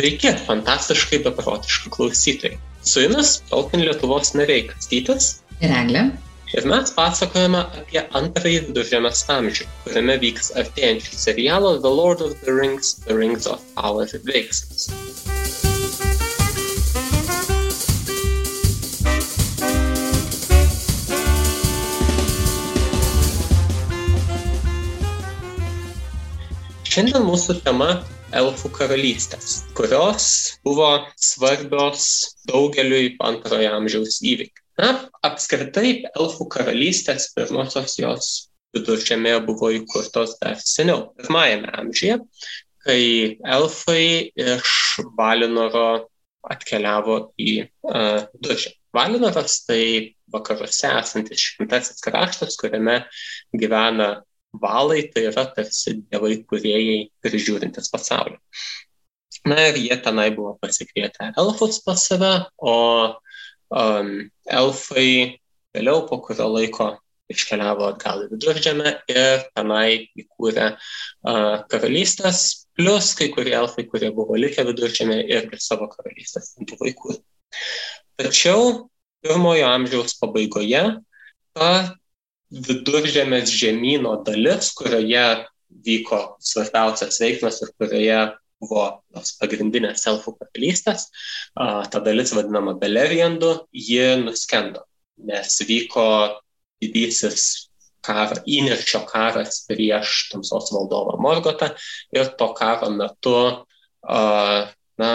Sveiki, 0.00 0.30
fantastiškai 0.46 1.18
beprotiškai 1.26 1.90
klausytojai. 1.92 2.56
Su 2.88 3.02
jumis 3.02 3.34
Tolkien 3.50 3.82
Lietuvos 3.84 4.30
nariai 4.32 4.62
Kastytis 4.70 5.26
ir 5.60 5.74
Eglė. 5.76 6.06
Ir 6.54 6.68
mes 6.70 6.94
pasakojame 6.96 7.60
apie 7.82 8.00
antrąjį 8.22 8.62
viduržėmės 8.70 9.20
amžių, 9.36 9.68
kuriame 9.84 10.16
vyks 10.24 10.48
artėjančių 10.62 11.20
serialo 11.26 11.74
The 11.84 11.92
Lord 12.00 12.24
of 12.24 12.32
the 12.46 12.56
Rings, 12.62 12.94
The 13.04 13.20
Rings 13.20 13.44
of 13.44 13.60
Power 13.76 14.08
veiksmas. 14.32 14.88
Šiandien 27.00 27.22
mūsų 27.24 27.54
tema 27.64 27.86
elfų 28.36 28.68
karalystės, 28.76 29.62
kurios 29.72 30.24
buvo 30.66 30.88
svarbios 31.16 32.02
daugeliui 32.50 33.14
antrojo 33.24 33.70
amžiaus 33.78 34.18
įvykių. 34.20 34.64
Na, 34.82 34.90
apskritai, 35.24 35.94
elfų 36.10 36.44
karalystės 36.52 37.30
pirmosios 37.32 37.96
jos 38.02 38.28
viduržėmėje 38.76 39.40
buvo 39.48 39.72
įkurtos 39.78 40.36
dar 40.44 40.60
seniau, 40.60 41.06
pirmajame 41.16 41.72
amžiuje, 41.80 42.20
kai 42.84 43.00
elfai 43.56 44.04
iš 44.36 45.00
Valinoro 45.16 45.88
atkeliavo 46.52 47.20
į 47.40 47.62
uh, 47.64 48.28
dužę. 48.44 48.76
Valinoras 48.92 49.62
tai 49.64 50.18
vakaruose 50.36 50.92
esantis 51.00 51.48
šimtasis 51.48 52.04
kraštas, 52.04 52.60
kuriame 52.60 53.06
gyvena 53.56 54.18
valai 54.52 55.02
tai 55.14 55.26
yra 55.30 55.46
tarsi 55.54 55.96
dievai 56.00 56.40
kuriejai 56.48 57.08
prižiūrintis 57.24 57.90
pasaulį. 57.92 58.38
Na 59.48 59.68
ir 59.70 59.78
jie 59.80 59.96
tenai 60.04 60.30
buvo 60.36 60.56
pasikvietę 60.60 61.30
elfus 61.40 61.80
pas 61.84 62.02
save, 62.10 62.32
o 62.58 62.74
um, 63.70 64.10
elfai 64.44 65.38
vėliau 65.74 66.04
po 66.08 66.18
kurio 66.24 66.48
laiko 66.50 66.90
iškeliavo 67.30 67.86
atgal 67.92 68.24
į 68.24 68.30
viduržėmę 68.32 68.92
ir 69.12 69.44
tenai 69.54 70.10
įkūrė 70.18 70.66
uh, 70.74 71.62
karalystės, 71.70 72.66
plus 72.74 73.12
kai 73.18 73.30
kurie 73.34 73.54
elfai, 73.54 73.86
kurie 73.86 74.10
buvo 74.14 74.38
likę 74.40 74.66
viduržėmė 74.66 75.22
irgi 75.30 75.60
savo 75.62 75.86
karalystės 75.92 76.56
buvo 76.58 76.90
įkūrę. 76.90 77.20
Tačiau 78.20 78.90
pirmojo 79.22 79.70
amžiaus 79.70 80.18
pabaigoje 80.18 80.82
ta 81.54 81.70
viduržėmės 82.50 83.52
žemynų 83.54 84.16
dalis, 84.26 84.72
kurioje 84.78 85.24
vyko 85.86 86.20
svarbiausias 86.42 87.20
veiksmas 87.22 87.60
ir 87.62 87.72
kurioje 87.78 88.20
buvo 88.60 88.84
tos 89.14 89.32
pagrindinės 89.40 90.04
elfų 90.10 90.34
karalystės, 90.40 91.06
ta 91.54 92.02
dalis 92.04 92.34
vadinama 92.36 92.74
Beleriandu, 92.80 93.54
ji 93.72 94.18
nuskendo, 94.20 94.84
nes 95.30 95.56
vyko 95.68 96.06
didysis 96.82 97.70
karo, 98.04 98.40
įniršio 98.48 99.02
karas 99.08 99.62
prieš 99.68 100.30
tamsos 100.32 100.70
valdovą 100.74 101.18
Morgotą 101.20 101.70
ir 102.16 102.32
to 102.40 102.50
karo 102.56 102.90
metu 102.92 103.36
na, 104.04 105.12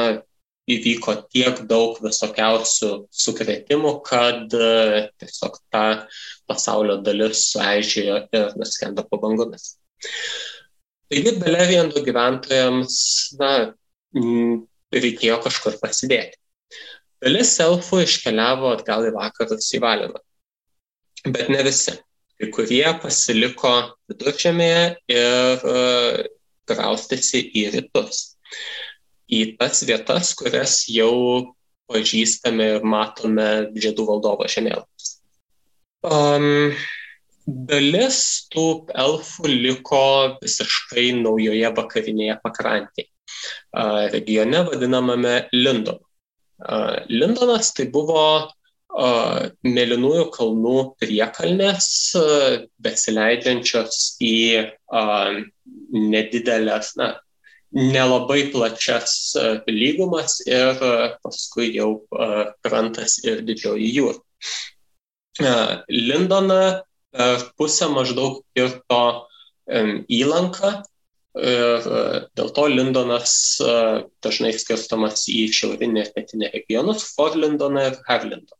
įvyko 0.71 1.13
tiek 1.29 1.61
daug 1.69 1.97
visokiausių 2.01 2.91
sukretimų, 3.13 3.91
kad 4.05 4.53
e, 4.57 5.09
tiesiog 5.21 5.59
ta 5.73 5.83
pasaulio 6.49 6.97
dalis 7.05 7.45
suaižėjo 7.51 8.17
ir 8.33 8.55
nuskendo 8.59 9.05
pabangomis. 9.09 9.75
Taigi 11.11 11.35
Beleriando 11.37 12.01
gyventojams 12.05 12.95
na, 13.39 13.51
reikėjo 14.95 15.37
kažkur 15.43 15.77
pasidėti. 15.81 16.39
Dalis 17.21 17.53
elfų 17.61 18.01
iškeliavo 18.05 18.73
atgal 18.73 19.05
į 19.07 19.13
vakarus 19.15 19.69
į 19.77 19.81
Valiną. 19.85 20.21
Bet 21.25 21.49
ne 21.53 21.61
visi. 21.65 21.93
Kai 22.35 22.49
kurie 22.51 22.85
pasiliko 22.99 23.71
viduržėmėje 24.11 24.81
ir 25.13 25.61
uh, 25.71 26.17
kraustėsi 26.67 27.39
į 27.55 27.69
rytus 27.77 28.25
į 29.31 29.55
tas 29.59 29.83
vietas, 29.87 30.33
kurias 30.37 30.83
jau 30.91 31.55
pažįstame 31.91 32.67
ir 32.75 32.85
matome 32.87 33.47
žiedų 33.77 34.05
valdovo 34.07 34.47
žemėlapius. 34.49 35.11
Um, 36.05 36.73
dalis 37.45 38.19
tų 38.53 38.65
elfų 38.93 39.49
liko 39.51 40.05
visiškai 40.41 41.07
naujoje 41.19 41.71
vakarinėje 41.77 42.39
pakrantėje, 42.43 43.09
uh, 43.09 44.05
regione 44.13 44.65
vadinamame 44.69 45.37
Lindonu. 45.53 46.01
Uh, 46.55 47.01
Lindonas 47.11 47.73
tai 47.75 47.89
buvo 47.91 48.21
uh, 48.45 49.41
Mėlynųjų 49.65 50.29
kalnų 50.37 50.77
priekalnės, 51.01 51.87
uh, 52.17 52.63
besileidžiančios 52.85 54.15
į 54.23 54.37
uh, 54.63 55.41
nedidelės, 55.91 56.93
na, 57.01 57.11
nelabai 57.75 58.51
plačias 58.51 59.35
e, 59.35 59.59
lygumas 59.67 60.39
ir 60.47 60.79
e, 60.79 61.17
paskui 61.23 61.73
jau 61.75 61.89
e, 62.07 62.27
krantas 62.63 63.19
ir 63.27 63.43
didžioji 63.47 63.91
jūra. 63.97 64.19
Lindoną 65.91 66.63
per 67.15 67.41
pusę 67.59 67.89
maždaug 67.91 68.37
kirto 68.55 69.27
įlanką 69.67 70.69
ir 71.43 71.87
dėl 72.39 72.49
to 72.55 72.65
Lindonas 72.71 73.33
dažnai 74.23 74.53
skirstomas 74.55 75.25
į 75.31 75.51
šiaurinį 75.57 75.99
ir 76.05 76.11
pietinį 76.15 76.51
regionus- 76.53 77.03
Fort 77.17 77.35
Lindoną 77.35 77.83
ir 77.89 77.99
Harlindoną. 78.07 78.59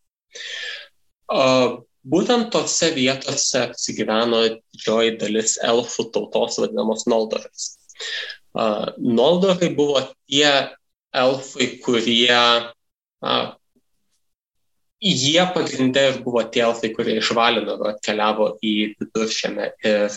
Būtent 2.15 2.51
tose 2.51 2.91
vietose 2.95 3.63
apsigyveno 3.69 4.43
didžioji 4.51 5.15
dalis 5.23 5.55
elfų 5.63 6.09
tautos 6.11 6.59
vadinamos 6.59 7.07
Noldorais. 7.07 7.71
Noldorai 8.55 9.69
buvo 9.75 10.01
tie 10.29 10.47
elfai, 11.15 11.67
kurie, 11.83 12.39
na, 13.23 13.33
jie 15.03 15.43
pagrindė 15.55 16.05
ir 16.11 16.21
buvo 16.23 16.43
tie 16.51 16.63
elfai, 16.67 16.91
kurie 16.95 17.17
iš 17.19 17.33
Valinoro 17.35 17.89
atkeliavo 17.91 18.53
į 18.63 18.73
viduršėmę 18.99 19.67
ir 19.91 20.15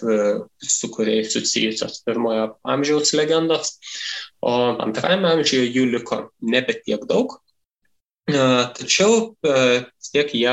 su 0.62 0.90
kuriais 0.94 1.34
susijusios 1.34 2.00
pirmojo 2.06 2.52
amžiaus 2.62 3.12
legendos, 3.18 3.74
o 4.42 4.54
antrajame 4.86 5.34
amžiuje 5.34 5.72
jų 5.74 5.90
liko 5.96 6.22
nebe 6.40 6.78
tiek 6.78 7.04
daug, 7.10 7.40
Tačiau 8.28 9.12
vis 9.40 10.10
tiek 10.12 10.32
jie 10.36 10.52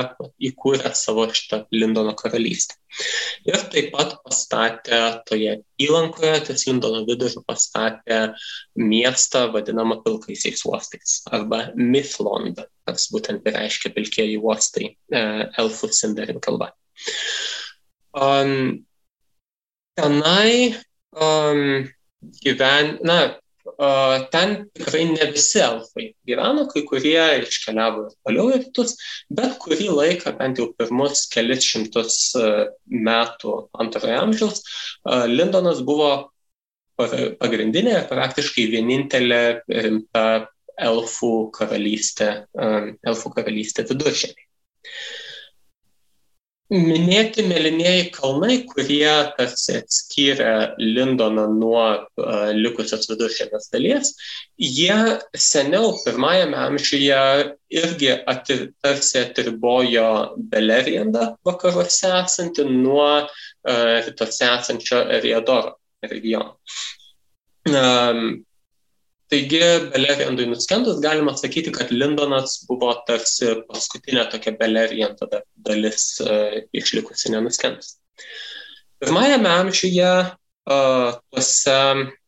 įkūrė 0.49 0.91
savo 0.95 1.25
šitą 1.27 1.65
Lindono 1.75 2.13
karalystę. 2.15 2.77
Ir 3.43 3.59
taip 3.73 3.89
pat 3.91 4.13
pastatė 4.23 4.99
toje 5.27 5.57
įlankoje, 5.83 6.37
ties 6.47 6.63
Lindono 6.69 7.03
viduriu 7.07 7.43
pastatė 7.43 8.21
miestą 8.79 9.49
vadinamą 9.51 9.99
pilkaisiais 10.05 10.63
uostais 10.69 11.19
arba 11.35 11.65
Mithlond, 11.75 12.63
kas 12.87 13.09
būtent 13.11 13.43
reiškia 13.43 13.91
pilkieji 13.97 14.39
uostai 14.39 14.93
elfų 15.11 15.91
sindarin 15.91 16.39
kalba. 16.39 16.71
Um, 18.15 18.85
tenai 19.99 20.77
um, 21.11 21.89
gyven, 22.39 22.95
na, 23.03 23.35
ten 24.31 24.55
tikrai 24.77 25.05
ne 25.09 25.25
visi 25.33 25.59
elfai 25.63 26.11
gyveno, 26.27 26.67
kai 26.69 26.83
kurie 26.85 27.23
iškeliavo 27.41 28.05
ir 28.05 28.13
toliau 28.27 28.51
į 28.53 28.59
rytus, 28.59 28.95
bet 29.33 29.57
kurį 29.63 29.89
laiką, 29.89 30.35
bent 30.37 30.61
jau 30.61 30.69
pirmus 30.77 31.25
kelis 31.33 31.65
šimtus 31.65 32.17
metų 32.85 33.57
antrojo 33.81 34.21
amžiaus, 34.21 34.61
Lindonas 35.31 35.81
buvo 35.85 36.11
pagrindinė 36.95 38.05
praktiškai 38.07 38.69
vienintelė 38.71 39.43
rimta 39.67 40.25
elfų 40.75 41.33
karalystė, 41.55 42.29
elfų 42.55 43.31
karalystė 43.35 43.87
viduržėmė. 43.89 44.45
Minėti 46.73 47.43
mėlynieji 47.45 48.07
kalnai, 48.15 48.55
kurie 48.65 49.11
tarsi 49.37 49.75
atskyrė 49.83 50.73
Lindoną 50.81 51.43
nuo 51.53 51.83
uh, 51.93 52.47
likusios 52.57 53.05
viduržėmės 53.11 53.69
dalies, 53.69 54.15
jie 54.57 54.95
seniau 55.37 55.91
pirmajame 56.01 56.57
amžiuje 56.57 57.19
irgi 57.69 58.09
ati, 58.33 58.57
tarsi 58.81 59.21
atribojo 59.21 60.09
Beleriandą 60.55 61.35
vakaruose 61.45 62.09
esantį 62.23 62.65
nuo 62.71 63.11
uh, 63.21 63.29
rytuose 64.07 64.49
esančio 64.55 65.05
Eriadoro 65.19 65.77
regiono. 66.09 66.57
Um, 67.69 68.44
Taigi, 69.31 69.61
Beleriandui 69.93 70.45
nuskendus 70.51 70.99
galima 71.01 71.33
sakyti, 71.37 71.71
kad 71.73 71.89
Lindonas 71.91 72.59
buvo 72.69 72.91
tarsi 73.07 73.55
paskutinė 73.69 74.27
tokia 74.29 74.53
Beleriando 74.59 75.27
dalis 75.65 76.11
uh, 76.21 76.59
išlikusi 76.77 77.33
nenuskendus. 77.33 77.95
Pirmajame 79.01 79.49
amžiuje 79.49 80.11
uh, 80.21 81.17
tuose 81.31 81.79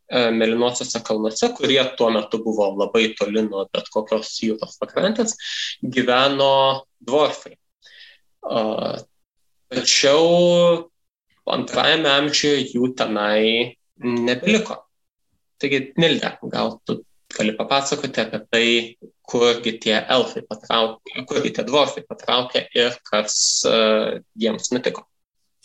Melinosiuose 0.08 1.02
kalnuose, 1.04 1.50
kurie 1.52 1.82
tuo 2.00 2.08
metu 2.16 2.40
buvo 2.40 2.70
labai 2.80 3.10
toli 3.20 3.42
nuo 3.44 3.66
bet 3.76 3.90
kokios 3.92 4.30
jūros 4.40 4.78
pakrantės, 4.80 5.36
gyveno 5.84 6.86
dvorfai. 7.04 7.58
Tačiau 9.68 10.24
antrajame 11.58 12.14
amžiuje 12.14 12.70
jų 12.72 12.94
tenai 12.96 13.76
nebeliko. 14.00 14.87
Taigi, 15.62 15.92
Nilde, 15.98 16.36
gal 16.52 16.76
tu 16.86 17.02
gali 17.38 17.54
papasakoti 17.58 18.22
apie 18.22 18.40
tai, 18.52 18.68
kurgi 19.28 19.74
tie 19.84 19.96
elfai 20.00 20.44
patraukė, 20.48 21.24
kurgi 21.28 21.54
tie 21.58 21.66
dvorfai 21.68 22.04
patraukė 22.08 22.64
ir 22.78 22.96
kas 23.10 23.38
uh, 23.68 24.20
jiems 24.40 24.72
nutiko. 24.72 25.04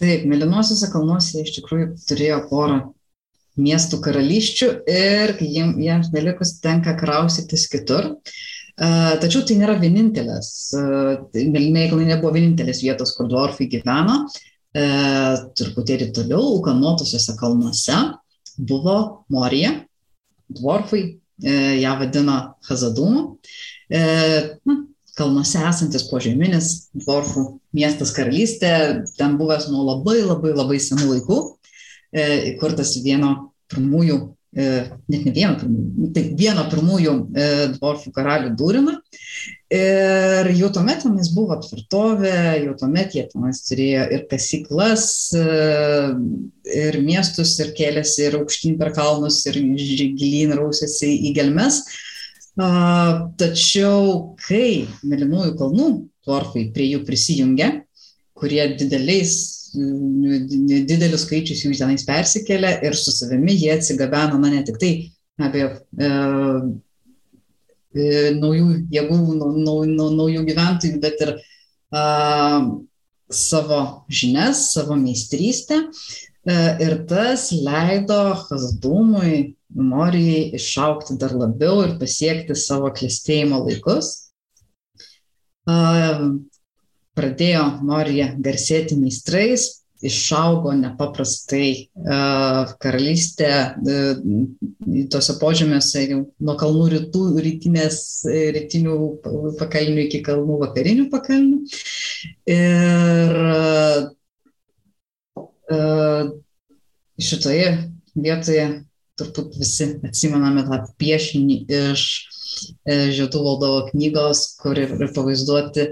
Taip, 0.03 0.25
Mėlynosiuose 0.27 0.89
kalnuose 0.91 1.45
iš 1.45 1.55
tikrųjų 1.59 1.93
turėjo 2.09 2.41
porą 2.51 2.81
miestų 3.61 4.01
karališčių 4.03 4.71
ir 4.91 5.35
jiems, 5.45 5.77
jiems 5.85 6.11
nelikus 6.15 6.57
tenka 6.65 6.97
krausytis 6.99 7.69
kitur. 7.71 8.15
Uh, 8.73 9.13
tačiau 9.23 9.45
tai 9.47 9.59
nėra 9.61 9.77
vienintelės, 9.79 10.49
uh, 10.79 11.21
Mėlyniai 11.37 11.93
kalnai 11.93 12.09
nebuvo 12.09 12.33
vienintelės 12.35 12.81
vietos, 12.83 13.13
kur 13.15 13.29
dvorfai 13.31 13.69
gyveno. 13.71 14.25
Uh, 14.73 15.37
truputėlį 15.53 16.09
toliau, 16.17 16.57
Ukanotosiuose 16.57 17.37
kalnuose 17.37 17.99
buvo 18.59 19.25
Morija, 19.33 19.75
dvorfai 20.53 21.05
E, 21.43 21.81
ją 21.81 21.99
vadino 21.99 22.55
Hazadumu. 22.69 23.39
E, 23.91 24.01
na, 24.65 24.77
kalnuose 25.19 25.61
esantis 25.69 26.07
požeminis 26.09 26.69
dvorfų 26.97 27.43
miestas 27.77 28.15
karalystė, 28.17 28.71
ten 29.19 29.35
buvęs 29.41 29.67
nuo 29.73 29.83
labai 29.91 30.23
labai 30.23 30.55
labai 30.57 30.79
senų 30.81 31.09
laikų, 31.11 31.41
e, 32.15 32.23
įkurtas 32.53 32.95
vieno 33.05 33.35
pirmųjų, 33.73 34.21
net 34.53 35.23
ne 35.25 35.31
vieno 35.33 35.55
tai 36.13 36.23
vieno 36.37 36.67
pirmųjų 36.69 37.13
dvorfų 37.79 38.11
karalių 38.13 38.51
Dūrina. 38.61 38.99
Ir 39.73 40.51
jau 40.53 40.69
tuomet 40.75 41.01
tenais 41.01 41.31
buvo 41.33 41.57
tvirtovė, 41.63 42.35
jau 42.61 42.75
tuomet 42.77 43.15
jie 43.17 43.23
tenais 43.31 43.63
turėjo 43.65 44.03
ir 44.13 44.27
kasyklas, 44.29 45.05
ir 45.33 46.99
miestus, 47.07 47.55
ir 47.63 47.71
kėlėsi 47.79 48.27
ir 48.27 48.37
aukštyn 48.43 48.77
per 48.81 48.93
kalnus, 48.97 49.41
ir 49.49 49.57
gilyn 50.19 50.53
rausėsi 50.59 51.15
į 51.31 51.33
gelmes. 51.39 51.81
Tačiau, 53.41 54.37
kai 54.45 54.85
Melinųjų 55.09 55.57
kalnų 55.57 55.89
dvorfai 56.27 56.69
prie 56.75 56.91
jų 56.93 57.01
prisijungė, 57.09 57.73
kurie 58.37 58.67
dideliais, 58.77 59.35
didelius 59.73 61.25
skaičius 61.25 61.65
jų 61.65 61.73
tenais 61.81 62.05
persikėlė 62.05 62.77
ir 62.85 62.99
su 62.99 63.15
savimi 63.17 63.57
jie 63.57 63.73
atsigabeno, 63.79 64.37
na 64.37 64.53
ne 64.53 64.61
tik 64.69 64.77
tai, 64.83 64.95
abejo, 65.41 65.79
E, 65.97 66.09
naujų 67.95 68.69
jėgų, 68.93 69.19
naujų, 69.39 70.09
naujų 70.17 70.45
gyventojų, 70.49 71.01
bet 71.03 71.25
ir 71.27 71.35
a, 71.93 72.05
savo 73.33 74.05
žinias, 74.09 74.71
savo 74.73 74.97
meistrystę. 74.97 75.83
E, 76.43 76.55
ir 76.85 76.97
tas 77.09 77.51
leido 77.53 78.21
Hasdumui, 78.47 79.57
Morijai 79.73 80.53
išaukti 80.59 81.17
dar 81.17 81.33
labiau 81.33 81.79
ir 81.87 81.95
pasiekti 82.01 82.53
savo 82.59 82.91
klėstėjimo 82.93 83.63
laikus. 83.65 84.11
Pradėjo 87.17 87.63
Morija 87.87 88.27
garsėti 88.37 88.99
meistrais, 89.01 89.82
išaugo 90.07 90.73
nepaprastai 90.77 91.89
karalystė 92.83 93.51
tuose 95.13 95.37
požemiuose 95.41 96.05
nuo 96.13 96.57
kalnų 96.61 96.89
rytų, 96.97 97.23
rytinės, 97.47 97.99
rytinių 98.57 98.97
pakalnių 99.61 100.07
iki 100.07 100.23
kalnų 100.27 100.59
vakarinių 100.67 101.09
pakalnių. 101.13 101.63
Ir 102.57 103.31
šitoje 107.23 107.71
vietoje 108.19 108.67
turbūt 109.21 109.57
visi 109.61 109.89
atsimename 110.09 110.67
tą 110.69 110.85
piešinį 111.01 111.65
iš 111.81 112.07
Žiedų 112.93 113.41
valdovo 113.47 113.87
knygos, 113.89 114.43
kur 114.61 114.77
ir 114.77 114.91
pavaizduoti 115.17 115.87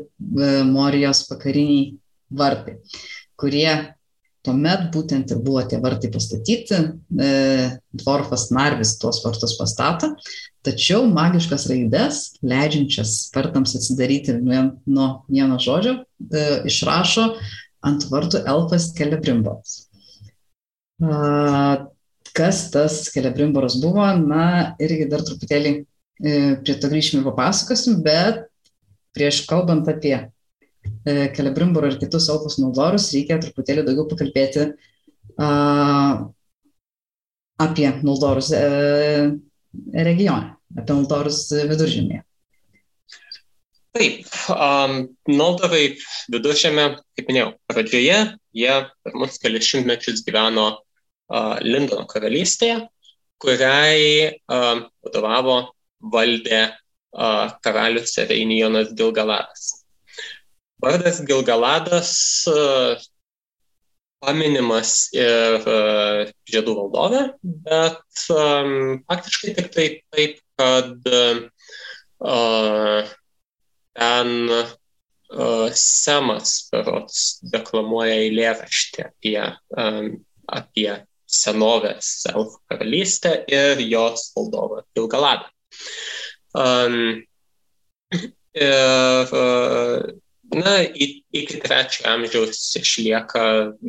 Morijos 0.68 1.22
vakariniai 1.30 1.86
vartai, 2.36 2.74
kurie 3.40 3.96
Tuomet 4.46 4.87
būtent 4.94 5.32
ir 5.34 5.40
buvo 5.44 5.60
tie 5.69 5.76
vartai 5.82 6.08
pastatyti, 6.12 6.76
e, 7.20 7.32
dvorfas 7.92 8.46
Narvis 8.56 8.94
tuos 9.00 9.19
vartus 9.25 9.52
pastato, 9.58 10.14
tačiau 10.64 11.04
magiškas 11.12 11.66
raides, 11.69 12.22
leidžiančias 12.40 13.12
vartams 13.34 13.76
atsidaryti 13.76 14.38
nuo 14.40 15.10
vieno 15.28 15.60
žodžio, 15.60 15.98
e, 16.00 16.46
išrašo 16.72 17.26
ant 17.84 18.08
vartų 18.08 18.42
elfas 18.48 18.90
Kelebrimboras. 18.96 19.76
Kas 22.36 22.64
tas 22.72 23.00
Kelebrimboras 23.12 23.76
buvo, 23.82 24.04
na, 24.25 24.75
irgi 24.81 25.08
dar 25.10 25.25
truputėlį 25.26 25.72
e, 25.76 25.84
prie 26.64 26.76
to 26.81 26.90
grįžime 26.93 27.25
papasakosim, 27.26 28.00
bet 28.04 28.46
prieš 29.16 29.44
kalbant 29.50 29.88
apie 29.90 30.14
Kelebrimburą 31.05 31.93
ir 31.93 31.99
kitus 32.00 32.29
Alpus 32.32 32.59
Naudorus, 32.61 33.11
reikia 33.15 33.38
truputėlį 33.41 33.87
daugiau 33.87 34.06
pakalbėti 34.11 34.67
uh, 34.71 36.27
apie 37.61 37.88
Naudorus 38.05 38.50
uh, 38.56 39.31
regione, 40.09 40.56
apie 40.77 40.97
Naudorus 40.97 41.47
viduržemėje. 41.53 42.25
Taip, 43.91 44.29
um, 44.55 45.09
Noldorai 45.27 45.97
viduržėme, 46.31 46.85
kaip 47.19 47.27
minėjau, 47.27 47.49
pradžioje 47.67 48.19
jie 48.55 48.77
pirmus 49.03 49.41
kelias 49.43 49.67
šimtmečius 49.67 50.23
gyveno 50.27 50.67
uh, 50.77 51.56
Lindono 51.65 52.06
karalystėje, 52.11 52.85
kuriai 53.43 54.31
uh, 54.31 54.85
vadovavo 55.03 55.59
valdė 56.15 56.62
uh, 56.69 57.50
karalius 57.67 58.15
Reinijonas 58.31 58.94
Gilgaladas. 58.94 59.80
Vardas 60.81 61.21
Gilgaladas 61.27 62.12
e, 62.49 62.97
paminimas 64.20 65.08
ir 65.17 65.69
e, 65.69 65.79
žiedų 66.49 66.75
valdove, 66.79 67.22
bet 67.43 68.25
um, 68.34 69.01
faktiškai 69.08 69.55
tik 69.56 69.70
tai 69.75 69.87
taip, 70.13 70.43
kad 70.60 71.08
ten 73.96 74.31
Semas 75.79 76.56
perots 76.72 77.20
deklamuoja 77.53 78.17
eilėraštį 78.27 79.05
apie, 79.06 79.44
apie 80.58 80.91
senovės 81.31 82.08
elfų 82.32 82.58
karalystę 82.72 83.32
ir 83.49 83.81
jos 83.87 84.32
valdovą 84.34 84.82
Gilgaladą. 84.96 85.46
Ir 88.60 89.34
na, 90.54 90.74
iki 90.84 91.60
trečio 91.62 92.06
amžiaus 92.10 92.60
išlieka 92.80 93.42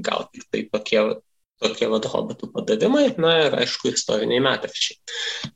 gal 0.06 0.28
tik 0.34 0.46
tai 0.52 0.64
tokie, 0.70 1.02
tokie 1.62 1.90
vad 1.90 2.06
hobitų 2.14 2.52
padavimai, 2.54 3.08
na 3.22 3.34
ir 3.48 3.58
aišku, 3.62 3.94
istoriniai 3.96 4.44
metraščiai. 4.46 5.00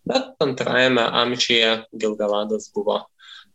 Bet 0.08 0.34
antrajame 0.44 1.06
amžiuje 1.24 1.76
Gilgaladas 1.94 2.72
buvo 2.76 3.04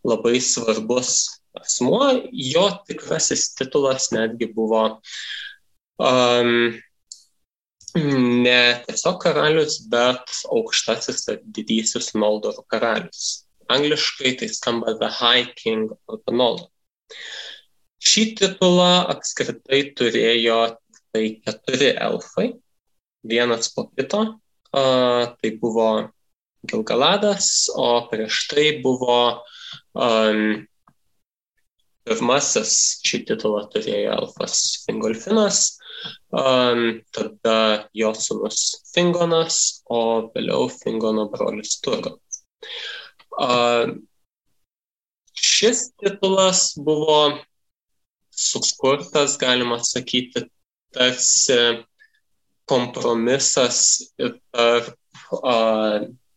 labai 0.07 0.39
svarbus 0.41 1.41
asmuo, 1.59 2.13
jo 2.31 2.69
tikrasis 2.87 3.51
titulas 3.59 4.11
netgi 4.15 4.49
buvo 4.55 4.85
um, 5.99 6.71
ne 7.95 8.61
tiesiog 8.87 9.19
karalius, 9.23 9.81
bet 9.91 10.35
aukštasis 10.55 11.27
ar 11.33 11.41
didysis 11.45 12.13
Noldorų 12.15 12.65
karalius. 12.71 13.47
Angliškai 13.71 14.37
tai 14.39 14.49
skamba 14.51 14.97
The 14.99 15.11
High 15.19 15.55
King 15.59 15.91
of 16.07 16.23
the 16.27 16.35
Noldor. 16.35 16.71
Šį 18.01 18.25
titulą 18.41 18.93
apskritai 19.13 19.83
turėjo 19.97 20.61
tai 21.11 21.25
keturi 21.45 21.91
elfai, 21.93 22.49
vienas 23.27 23.73
po 23.75 23.91
kito. 23.93 24.25
Tai 24.71 25.51
buvo 25.61 25.91
Gilgaladas, 26.71 27.71
o 27.75 28.07
prieš 28.11 28.45
tai 28.53 28.67
buvo 28.85 29.21
um, 29.97 30.61
pirmasis 32.05 32.75
šį 33.07 33.23
titulą 33.31 33.65
turėjo 33.73 34.13
elfas 34.19 34.59
Fingolfinas, 34.85 35.63
um, 36.37 37.01
tada 37.17 37.57
jo 37.97 38.13
sunus 38.17 38.61
Fingonas, 38.93 39.83
o 39.89 40.31
vėliau 40.35 40.69
Fingono 40.75 41.27
brolis 41.33 41.79
Turgonas. 41.85 42.45
Uh, 43.41 43.97
Šis 45.41 45.91
titulas 45.97 46.75
buvo 46.77 47.39
sukurtas, 48.31 49.39
galima 49.41 49.79
sakyti, 49.85 50.45
tarsi 50.93 51.57
kompromisas 52.69 53.79
tarp 54.19 54.93
a, 55.43 55.57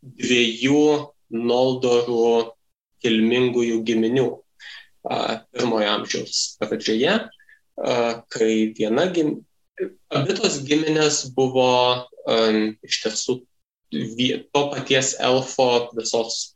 dviejų 0.04 0.86
Noldorų 1.34 2.54
kilmingųjų 3.04 3.80
giminių 3.88 4.28
a, 4.32 5.40
pirmojo 5.52 5.90
amžiaus 5.98 6.42
pradžioje, 6.62 7.18
a, 7.24 7.96
kai 8.32 8.52
viena 8.78 9.08
gim... 9.16 9.36
abi 10.14 10.36
tos 10.38 10.62
giminės 10.68 11.24
buvo 11.36 11.70
a, 11.74 12.40
iš 12.88 13.04
tiesų 13.06 13.40
to 13.94 14.62
paties 14.74 15.16
elfo 15.22 15.70
visos 15.98 16.54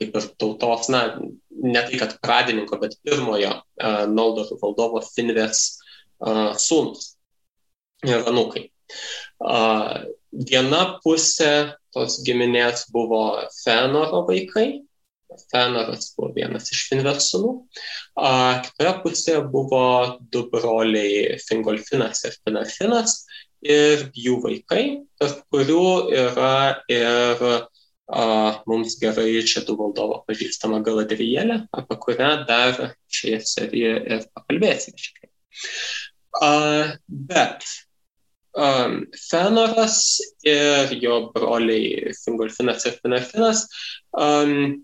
kaip 0.00 0.16
ir 0.16 0.26
tautos, 0.40 0.88
na, 0.88 1.02
ne 1.62 1.82
tai 1.86 2.00
kad 2.00 2.16
pradininko, 2.24 2.78
bet 2.82 2.98
pirmojo 3.06 3.52
uh, 3.60 4.02
Noldorų 4.10 4.58
valdovo 4.62 5.02
Finvės 5.04 5.64
uh, 6.24 6.52
sūnus 6.60 7.14
ir 8.08 8.28
anūkai. 8.30 8.68
Uh, 9.40 10.06
viena 10.32 10.82
pusė 11.04 11.76
tos 11.94 12.20
giminės 12.26 12.86
buvo 12.92 13.24
Fenoro 13.62 14.24
vaikai, 14.28 14.82
Fenoras 15.52 16.10
buvo 16.16 16.32
vienas 16.34 16.72
iš 16.74 16.86
Finvės 16.90 17.30
sūnų, 17.30 17.52
uh, 18.18 18.56
kitoje 18.66 18.94
pusėje 19.04 19.44
buvo 19.52 19.84
du 20.32 20.46
broliai 20.50 21.38
Fingolfinas 21.44 22.24
ir 22.26 22.34
Finarfinas 22.40 23.20
ir 23.62 24.08
jų 24.16 24.40
vaikai, 24.42 24.84
tarp 25.20 25.44
kurių 25.52 25.84
yra 26.16 26.80
ir 26.90 27.44
a, 27.44 27.58
mums 28.70 28.96
gerai 29.00 29.42
tų 29.44 29.76
valdovo 29.78 30.22
pažįstama 30.28 30.80
Galadrielė, 30.86 31.60
apie 31.76 31.98
kurią 32.04 32.30
dar 32.48 32.96
šioje 33.08 33.40
serijoje 33.46 34.00
ir 34.16 34.26
pakalbėsime 34.34 34.98
šiek 34.98 35.20
tiek. 35.20 35.32
Bet 37.30 37.66
um, 38.54 39.06
Fenoras 39.30 40.20
ir 40.46 40.94
jo 41.02 41.30
broliai 41.34 42.14
Fingolfinas 42.24 42.86
ir 42.86 42.98
Finarfinas 43.02 43.66
um, 44.12 44.80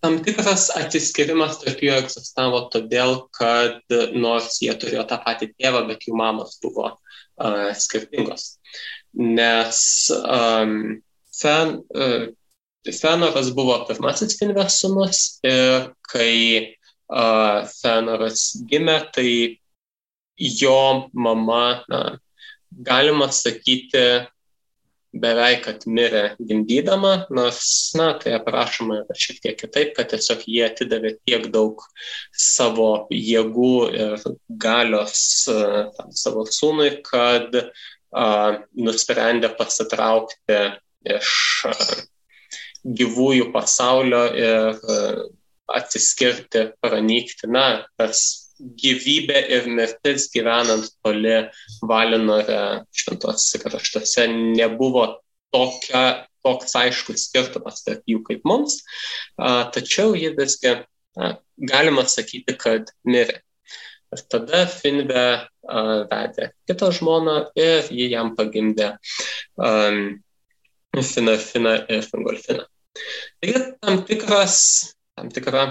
tam 0.00 0.16
tikras 0.24 0.70
atsiskirimas 0.78 1.58
tarp 1.60 1.82
jų 1.84 1.92
egzistavo 1.98 2.62
todėl, 2.72 3.26
kad 3.36 3.82
nors 4.16 4.56
jie 4.64 4.72
turėjo 4.80 5.04
tą 5.10 5.20
patį 5.24 5.50
tėvą, 5.58 5.84
bet 5.90 6.06
jų 6.08 6.16
mamos 6.16 6.56
buvo 6.62 6.86
uh, 6.94 7.68
skirtingos. 7.76 8.54
Nes 9.12 9.82
um, 10.16 11.02
Uh, 11.44 12.30
Fenoras 12.88 13.50
buvo 13.52 13.74
pirmasis 13.88 14.38
Finvės 14.40 14.78
sunus 14.80 15.18
ir 15.44 15.90
kai 16.08 16.34
uh, 17.12 17.66
Fenoras 17.68 18.44
gimė, 18.70 18.96
tai 19.12 19.30
jo 20.40 21.10
mama, 21.12 21.82
na, 21.92 22.02
galima 22.70 23.28
sakyti, 23.28 24.24
beveik 25.10 25.66
atmirė 25.68 26.22
gimdydama, 26.38 27.26
nors, 27.34 27.64
na, 27.98 28.12
tai 28.22 28.36
aprašoma 28.38 29.00
yra 29.02 29.16
šiek 29.18 29.40
tiek 29.42 29.56
kitaip, 29.58 29.92
kad 29.96 30.12
tiesiog 30.12 30.44
jie 30.46 30.62
atidavė 30.68 31.16
tiek 31.26 31.48
daug 31.52 31.82
savo 32.30 33.08
jėgų 33.12 33.74
ir 33.90 34.28
galios 34.62 35.24
uh, 35.50 35.90
savo 36.14 36.46
sūnui, 36.48 36.92
kad 37.04 37.58
uh, 37.58 38.60
nusprendė 38.78 39.50
pasitraukti 39.58 40.62
iš 41.06 41.30
gyvųjų 42.84 43.50
pasaulio 43.54 44.22
ir 44.36 44.80
atsiskirti, 45.70 46.70
pranykti. 46.82 47.48
Na, 47.50 47.84
tas 47.98 48.50
gyvybė 48.60 49.42
ir 49.56 49.68
mirtis 49.72 50.28
gyvenant 50.34 50.88
toli 51.04 51.36
Valinore 51.86 52.84
šventos 52.96 53.48
kraštuose 53.62 54.26
nebuvo 54.32 55.06
tokia, 55.54 56.26
toks 56.44 56.74
aiškus 56.78 57.28
skirtumas 57.28 57.84
tarp 57.84 58.04
jų 58.08 58.22
kaip 58.26 58.44
mums, 58.48 58.80
tačiau 59.74 60.14
ji 60.16 60.32
visgi, 60.36 60.74
na, 61.18 61.34
galima 61.72 62.06
sakyti, 62.08 62.56
kad 62.60 62.92
mirė. 63.04 63.40
Ir 64.10 64.22
tada 64.26 64.64
Finve 64.66 65.26
vedė 66.10 66.48
kitą 66.66 66.88
žmoną 66.96 67.36
ir 67.54 67.86
ji 67.94 68.08
jam 68.10 68.32
pagimdė 68.34 68.88
um, 69.54 70.16
fina, 70.98 71.36
fina 71.38 71.74
ir 71.88 72.02
fingolfina. 72.02 72.66
Taigi 73.40 73.62
tam 73.80 74.02
tikras, 74.04 74.56
tam 75.16 75.30
tikra 75.30 75.66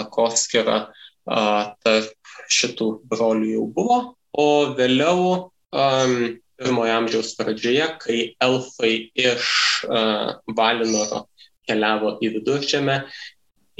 takoskira 0.00 0.86
tarp 1.26 2.36
šitų 2.50 2.90
brolių 3.10 3.50
jau 3.54 3.66
buvo, 3.74 3.98
o 4.32 4.46
vėliau 4.78 5.50
um, 5.74 6.14
pirmojo 6.60 6.94
amžiaus 6.96 7.34
pradžioje, 7.38 7.86
kai 8.02 8.18
elfai 8.42 9.10
iš 9.14 9.50
uh, 9.88 10.38
Valinoro 10.56 11.26
keliavo 11.68 12.16
į 12.22 12.32
viduržėmę, 12.38 13.02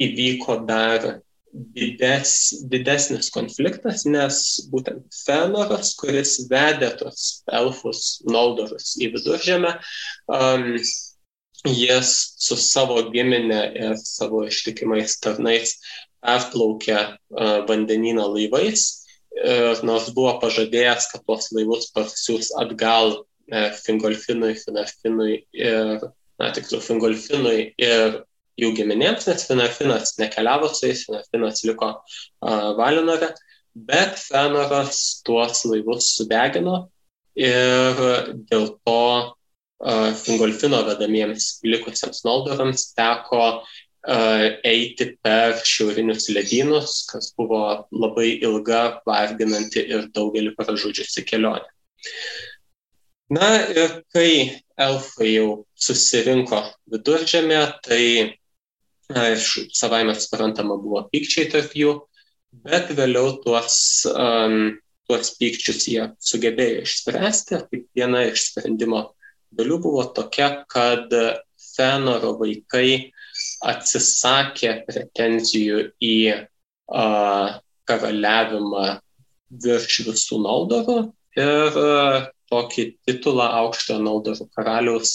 įvyko 0.01 0.61
dar 0.69 1.21
dides, 1.53 2.33
didesnis 2.71 3.31
konfliktas, 3.35 4.05
nes 4.07 4.41
būtent 4.71 5.07
Fenoras, 5.25 5.95
kuris 5.99 6.37
vedė 6.51 6.93
tos 7.01 7.43
elfus 7.51 8.21
Noldorus 8.29 8.95
į 9.03 9.11
viduržėmę, 9.17 9.75
um, 10.31 10.77
jis 11.67 12.13
su 12.41 12.57
savo 12.57 13.03
giminė 13.13 13.65
ir 13.77 13.99
savo 14.01 14.47
ištikimais 14.49 15.19
tarnais 15.21 15.77
perplaukė 16.25 16.99
uh, 17.01 17.59
vandenyną 17.69 18.29
laivais 18.37 18.87
ir 19.41 19.83
nors 19.87 20.09
buvo 20.15 20.37
pažadėjęs, 20.43 21.11
kad 21.13 21.27
tuos 21.27 21.51
laivus 21.57 21.91
pasiūs 21.95 22.55
atgal 22.63 23.21
uh, 23.21 23.69
Fingolfinui, 23.85 24.55
Finarfinui 24.63 25.45
ir, 25.57 26.09
na, 26.41 26.51
tiksliau, 26.55 26.83
Fingolfinui 26.85 27.73
ir 27.81 28.21
jų 28.61 28.73
giminėms, 28.79 29.27
nes 29.31 29.47
Finafinas 29.49 30.17
nekeliavo 30.21 30.71
su 30.73 30.87
jais, 30.89 31.05
Finafinas 31.09 31.65
liko 31.69 31.93
uh, 31.97 32.71
Valinore, 32.79 33.33
bet 33.75 34.19
Fenoras 34.21 35.21
tuos 35.27 35.65
laivus 35.69 36.13
sudegino 36.17 36.89
ir 37.39 38.01
dėl 38.51 38.67
to 38.87 39.03
uh, 39.81 40.11
Fingolfino 40.23 40.83
vedamiems 40.89 41.53
likusiems 41.65 42.25
Noldorams 42.27 42.91
teko 42.99 43.45
uh, 43.61 44.47
eiti 44.67 45.13
per 45.23 45.61
šiaurinius 45.65 46.31
ledynus, 46.35 47.05
kas 47.11 47.33
buvo 47.39 47.63
labai 47.95 48.33
ilga, 48.43 49.01
varginanti 49.07 49.87
ir 49.87 50.09
daugelį 50.15 50.55
pražudžiusi 50.59 51.25
kelionė. 51.29 51.69
Na 53.31 53.61
ir 53.71 54.01
kai 54.11 54.61
elfai 54.81 55.35
jau 55.37 55.51
susirinko 55.79 56.65
viduržėmė, 56.91 57.61
tai 57.87 58.03
Aišku, 59.11 59.67
savaime 59.75 60.15
suprantama 60.15 60.77
buvo 60.79 61.03
pykčiai 61.11 61.49
tarp 61.51 61.73
jų, 61.75 61.97
bet 62.67 62.93
vėliau 62.95 63.41
tuos, 63.43 63.79
um, 64.11 64.77
tuos 65.11 65.33
pykčius 65.39 65.87
jie 65.91 66.05
sugebėjo 66.23 66.85
išspręsti. 66.85 67.63
Kaip 67.71 67.87
viena 67.99 68.23
iš 68.31 68.51
sprendimo 68.53 69.09
dalių 69.57 69.81
buvo 69.83 70.05
tokia, 70.15 70.63
kad 70.71 71.11
Fenoro 71.61 72.37
vaikai 72.39 73.11
atsisakė 73.67 74.77
pretenzijų 74.87 75.83
į 75.99 76.17
uh, 76.37 77.59
karaliavimą 77.91 78.87
virš 79.65 80.03
visų 80.07 80.39
Noldorų 80.45 80.99
ir 81.41 81.81
uh, 81.81 82.29
tokį 82.51 82.87
titulą 83.09 83.47
aukštojo 83.61 84.01
Noldorų 84.05 84.47
karaliaus, 84.57 85.13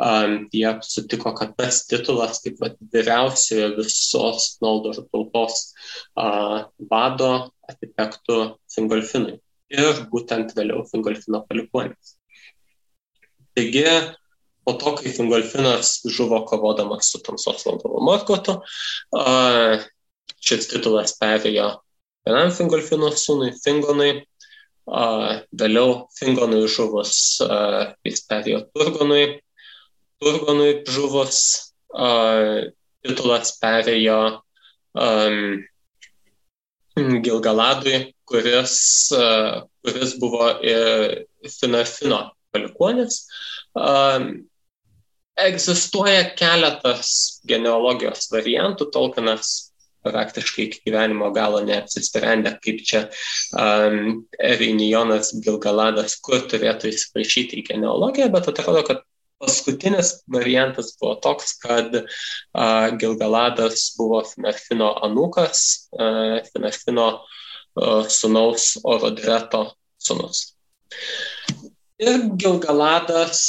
um, 0.00 0.36
jie 0.54 0.70
sutiko, 0.86 1.32
kad 1.36 1.52
tas 1.58 1.82
titulas 1.90 2.40
kaip 2.44 2.60
vat, 2.62 2.78
vyriausiojo 2.94 3.74
visos 3.78 4.54
Noldorų 4.64 5.06
tautos 5.10 5.60
uh, 6.16 6.70
vado 6.90 7.32
atitektų 7.70 8.40
Fingolfinui 8.74 9.38
ir 9.70 10.00
būtent 10.10 10.56
vėliau 10.56 10.82
Fingolfino 10.90 11.44
palikuonis. 11.46 12.16
Taigi, 13.54 13.84
po 14.66 14.74
to, 14.80 14.96
kai 14.98 15.12
Fingolfinas 15.14 16.00
žuvo 16.10 16.42
kovodamas 16.48 17.12
su 17.12 17.20
tamsos 17.26 17.66
valdovu 17.66 18.02
Morgotu, 18.06 18.58
uh, 19.14 19.86
šis 20.40 20.70
titulas 20.72 21.14
perėjo 21.20 21.70
vienam 22.26 22.52
Fingolfino 22.54 23.10
sūnui 23.16 23.52
Fingonui, 23.62 24.24
Vėliau 24.86 26.06
Fingonui 26.16 26.64
žuvus 26.70 27.12
jis 28.06 28.22
perėjo 28.30 28.64
Turgonui. 28.74 29.40
Turgonui 30.20 30.72
žuvus 30.88 31.42
titulas 33.04 33.54
perėjo 33.60 34.20
um, 34.94 35.60
Gilgaladui, 37.24 38.12
kuris, 38.28 38.76
uh, 39.16 39.62
kuris 39.84 40.16
buvo 40.20 40.52
Finarfino 41.48 42.20
palikuonis. 42.52 43.22
Um, 43.78 44.32
egzistuoja 45.40 46.26
keletas 46.36 47.40
genealogijos 47.48 48.28
variantų. 48.32 48.90
Tolkienas 48.92 49.69
praktiškai 50.06 50.64
iki 50.66 50.80
gyvenimo 50.88 51.30
galo 51.34 51.60
neapsisprendę, 51.66 52.54
kaip 52.64 52.80
čia 52.86 53.04
um, 53.52 54.24
Erinijonas 54.38 55.34
Gilgaladas, 55.44 56.16
kur 56.24 56.42
turėtų 56.50 56.90
įsiprašyti 56.92 57.60
į 57.60 57.66
genealogiją, 57.72 58.30
bet 58.32 58.48
atrodo, 58.52 58.84
kad 58.86 59.04
paskutinis 59.40 60.18
variantas 60.28 60.92
buvo 61.00 61.14
toks, 61.24 61.54
kad 61.62 61.94
uh, 61.96 62.88
Gilgaladas 63.00 63.90
buvo 63.98 64.22
Finarfino 64.28 64.92
anūkas, 65.06 65.62
uh, 65.96 66.40
Finarfino 66.52 67.08
uh, 67.20 68.08
sunaus 68.08 68.74
Orodreto 68.84 69.70
sunus. 70.00 70.50
Ir 72.00 72.28
Gilgaladas 72.40 73.40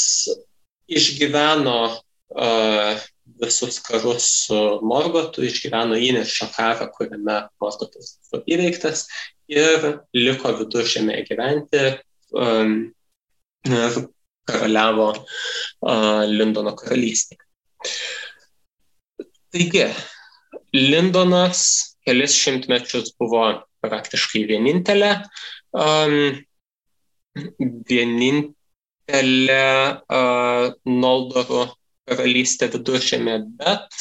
išgyveno 0.91 1.79
uh, 1.91 3.10
visus 3.41 3.79
karus 3.83 4.27
su 4.45 4.57
Morgotu, 4.85 5.43
išgyveno 5.47 5.97
įnešio 5.97 6.47
karą, 6.55 6.87
kuriame 6.95 7.37
Morgotas 7.61 8.15
buvo 8.29 8.43
įveiktas 8.45 9.07
ir 9.51 9.87
liko 10.15 10.53
viduržėmėje 10.59 11.25
gyventi 11.31 11.83
um, 12.37 12.75
ir 13.67 13.99
karaliavo 14.49 15.09
uh, 15.15 16.23
Lindono 16.29 16.75
karalystėje. 16.77 17.41
Taigi, 19.51 19.89
Lindonas 20.77 21.65
kelis 22.05 22.37
šimtmečius 22.39 23.11
buvo 23.19 23.43
praktiškai 23.83 24.45
vienintelė, 24.49 25.11
um, 25.75 26.15
vienintelė 27.89 29.65
uh, 29.91 30.65
Noldorų 30.87 31.65
karalystė 32.09 32.69
viduržėmė, 32.73 33.35
bet 33.61 33.99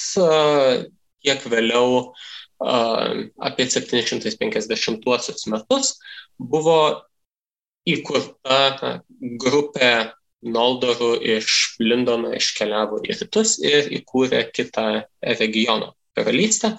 kiek 1.25 1.45
vėliau, 1.53 2.13
apie 2.61 3.67
750 3.69 5.47
metus, 5.53 5.95
buvo 6.39 6.81
įkurta 7.89 9.01
grupė 9.41 9.93
Noldorų 10.41 11.19
iš 11.37 11.77
Lindono 11.85 12.31
iškeliavo 12.33 13.03
į 13.05 13.17
rytus 13.19 13.59
ir 13.61 13.91
įkūrė 13.99 14.47
kitą 14.57 14.85
regiono 15.21 15.91
karalystę, 16.17 16.71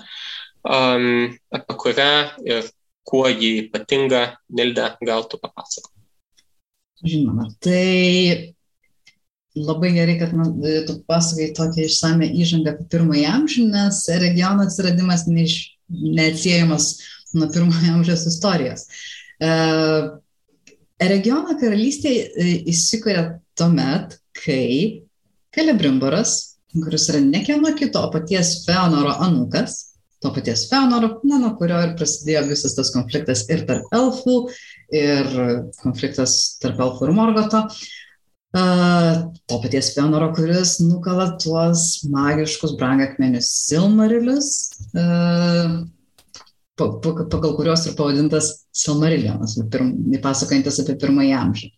apie 0.65 1.75
kurią 1.83 2.13
ir 2.45 2.71
kuo 3.05 3.27
jį 3.29 3.67
ypatinga, 3.67 4.23
Nilda, 4.49 4.97
gal 5.05 5.27
tu 5.29 5.37
papasakok. 5.41 5.93
Žinoma, 7.05 7.47
tai 7.61 8.53
labai 9.55 9.91
gerai, 9.93 10.17
kad 10.19 10.33
man, 10.33 10.53
e, 10.63 10.81
tu 10.87 10.97
pasakai 11.07 11.51
tokią 11.55 11.85
išsame 11.87 12.29
įžangą 12.39 12.75
apie 12.75 12.87
pirmąjį 12.93 13.25
amžių, 13.33 13.67
nes 13.73 13.99
regiono 14.23 14.67
atsiradimas 14.67 15.25
neiš, 15.27 15.57
neatsiejamas 15.91 16.93
nuo 17.35 17.49
pirmojo 17.51 17.97
amžiaus 17.97 18.25
istorijos. 18.31 18.87
E, 19.41 19.51
regiono 21.11 21.57
karalystė 21.59 22.15
e, 22.15 22.49
įsikūrė 22.71 23.27
tuomet, 23.59 24.19
kai 24.39 25.03
Kelebrimboras, 25.51 26.55
kuris 26.71 27.09
yra 27.11 27.19
ne 27.19 27.41
kieno 27.43 27.73
kito, 27.75 27.99
o 27.99 28.11
paties 28.13 28.61
Feonoro 28.63 29.17
anūkas, 29.25 29.81
to 30.23 30.31
paties 30.31 30.69
Feonoro, 30.71 31.17
na, 31.27 31.41
nuo 31.41 31.57
kurio 31.59 31.81
ir 31.83 31.97
prasidėjo 31.99 32.45
visas 32.53 32.77
tas 32.77 32.93
konfliktas 32.95 33.43
ir 33.51 33.65
tarp 33.67 33.91
elfų, 33.97 34.37
ir 34.95 35.27
konfliktas 35.81 36.55
tarp 36.63 36.79
elfų 36.85 37.09
ir 37.09 37.17
Morgoto. 37.17 37.65
Uh, 37.65 38.00
to 38.51 39.59
paties 39.63 39.93
Fenoro, 39.95 40.33
kuris 40.35 40.79
nukala 40.83 41.37
tuos 41.39 42.03
magiškus 42.11 42.75
brangakmenius 42.79 43.47
Silmarilius, 43.67 44.49
pagal 46.75 47.55
kurios 47.55 47.85
ir 47.87 47.95
pavadintas 47.95 48.51
Silmarilionas, 48.75 49.55
pasakojantis 50.23 50.81
apie 50.83 50.97
pirmąjį 50.99 51.33
amžių. 51.37 51.71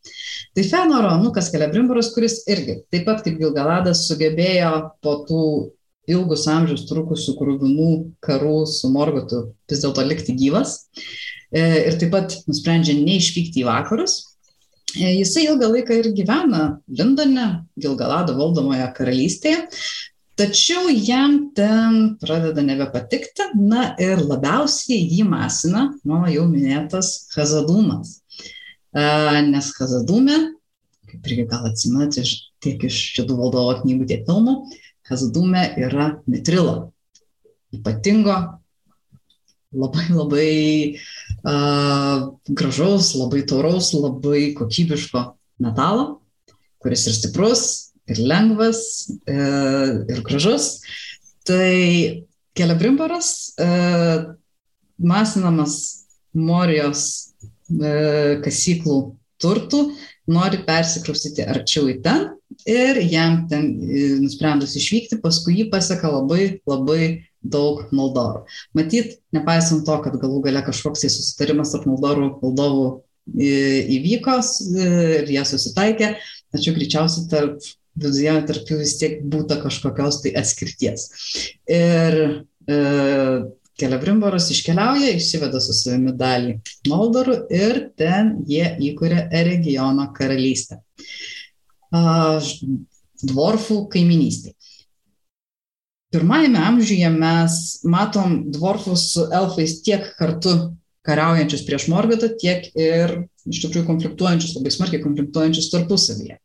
Tai 0.53 0.65
Fenoro, 0.70 1.13
nu 1.22 1.32
kas 1.36 1.51
Kelebrimboras, 1.53 2.12
kuris 2.16 2.42
irgi, 2.50 2.81
taip 2.94 3.07
pat 3.09 3.24
kaip 3.25 3.40
Gilgaladas, 3.42 4.07
sugebėjo 4.09 4.74
po 5.03 5.20
tų 5.29 5.46
ilgus 6.09 6.48
amžius 6.51 6.88
trukusių 6.90 7.38
krūvinų 7.38 7.90
karų 8.24 8.64
su 8.68 8.90
Morgotu 8.92 9.46
vis 9.72 9.83
dėlto 9.83 10.03
likti 10.05 10.36
gyvas. 10.38 10.90
E, 11.53 11.62
ir 11.88 11.98
taip 12.01 12.12
pat 12.14 12.38
nusprendžia 12.50 12.96
neišvykti 12.98 13.62
į 13.62 13.68
vakarus, 13.70 14.32
jisai 14.94 15.48
ilgą 15.48 15.70
laiką 15.74 15.98
ir 16.00 16.10
gyvena 16.16 16.64
Lindone, 16.88 17.48
Gilgalado 17.79 18.36
valdomoje 18.38 18.86
karalystėje, 18.98 19.68
tačiau 20.40 20.90
jam 20.94 21.51
ten 21.58 22.16
pradeda 22.22 22.64
nebepatikti, 22.66 23.51
na 23.58 23.94
ir 24.01 24.22
labiausiai 24.22 25.01
jį 25.01 25.25
masina 25.29 25.88
mano 26.06 26.29
jau 26.32 26.46
minėtas 26.50 27.29
Hazadumas. 27.36 28.20
E, 28.94 29.03
nes 29.50 29.70
Hazadume, 29.79 30.40
kaip 31.10 31.29
irgi 31.29 31.48
gal 31.50 31.70
atsimenate 31.70 32.25
iš, 32.25 32.36
tiek 32.64 32.82
iš 32.90 33.00
šitų 33.18 33.38
valdovo 33.38 33.77
knygų, 33.82 34.10
tiek 34.10 34.25
filmų, 34.29 34.58
Hazadume 35.10 35.68
yra 35.82 36.14
mitrilo. 36.29 36.92
Ypatingo 37.74 38.36
labai 39.74 40.06
labai 40.14 40.50
uh, 40.94 41.23
gražaus, 41.44 43.14
labai 43.20 43.44
tauraus, 43.48 43.92
labai 43.94 44.53
kokybiško 44.56 45.24
metalo, 45.64 46.22
kuris 46.84 47.08
ir 47.08 47.18
stiprus, 47.18 47.64
ir 48.08 48.20
lengvas, 48.24 49.10
uh, 49.27 50.03
ir 50.08 50.22
gražus. 50.24 50.77
Tai 51.48 52.24
kelebrimbaras 52.56 53.29
uh, 53.60 54.32
masinamas 55.00 55.75
Morijos 56.34 57.34
uh, 57.70 58.40
kasyklų 58.44 58.98
turtų 59.44 59.84
nori 60.32 60.62
persikraustyti 60.64 61.44
arčiau 61.44 61.90
į 61.92 62.00
ten 62.06 62.29
ir 62.70 63.00
jam 63.12 63.44
ten 63.50 63.66
nusprendus 64.22 64.77
išvykti, 64.79 65.20
paskui 65.24 65.58
jį 65.60 65.68
paseka 65.74 66.12
labai 66.14 66.62
labai 66.70 67.25
daug 67.44 67.84
Moldorų. 67.96 68.46
Matyt, 68.77 69.18
nepaisant 69.36 69.86
to, 69.88 69.98
kad 70.03 70.16
galų 70.22 70.42
gale 70.48 70.64
kažkoks 70.66 71.03
tai 71.03 71.12
susitarimas 71.12 71.74
tarp 71.75 71.88
Moldorų 71.90 72.29
valdovų 72.42 72.86
įvyko 73.34 74.38
ir 74.84 75.32
jie 75.32 75.44
susitaikė, 75.48 76.14
tačiau 76.51 76.75
greičiausiai 76.75 77.29
tarp 77.32 77.60
viduje, 77.96 78.34
tarp 78.50 78.72
jų 78.72 78.79
vis 78.82 78.96
tiek 79.00 79.20
būtų 79.32 79.60
kažkokios 79.64 80.22
tai 80.24 80.34
atskirties. 80.40 81.10
Ir 81.70 82.20
e, 82.68 82.79
Kelebrimboras 83.74 84.51
iškeliauja, 84.53 85.16
išsiveda 85.18 85.62
su 85.64 85.74
savimi 85.74 86.14
dalį 86.18 86.60
Moldorų 86.92 87.40
ir 87.53 87.79
ten 87.98 88.36
jie 88.50 88.68
įkuria 88.92 89.25
regiono 89.48 90.12
karalystę. 90.14 90.77
Dvorfų 93.24 93.79
kaiminystė 93.94 94.53
pirmajame 96.14 96.62
amžiuje 96.62 97.10
mes 97.10 97.60
matom 97.84 98.38
dvorfus 98.54 99.10
su 99.14 99.26
elfais 99.34 99.80
tiek 99.86 100.06
kartu 100.20 100.54
kariaujančius 101.04 101.66
prieš 101.68 101.90
Morgatą, 101.92 102.30
tiek 102.40 102.70
ir 102.80 103.18
iš 103.50 103.60
tikrųjų 103.66 103.88
konfliktuojančius, 103.90 104.56
labai 104.56 104.72
smarkiai 104.72 105.04
konfliktuojančius 105.04 105.72
tarpusavyje. 105.74 106.38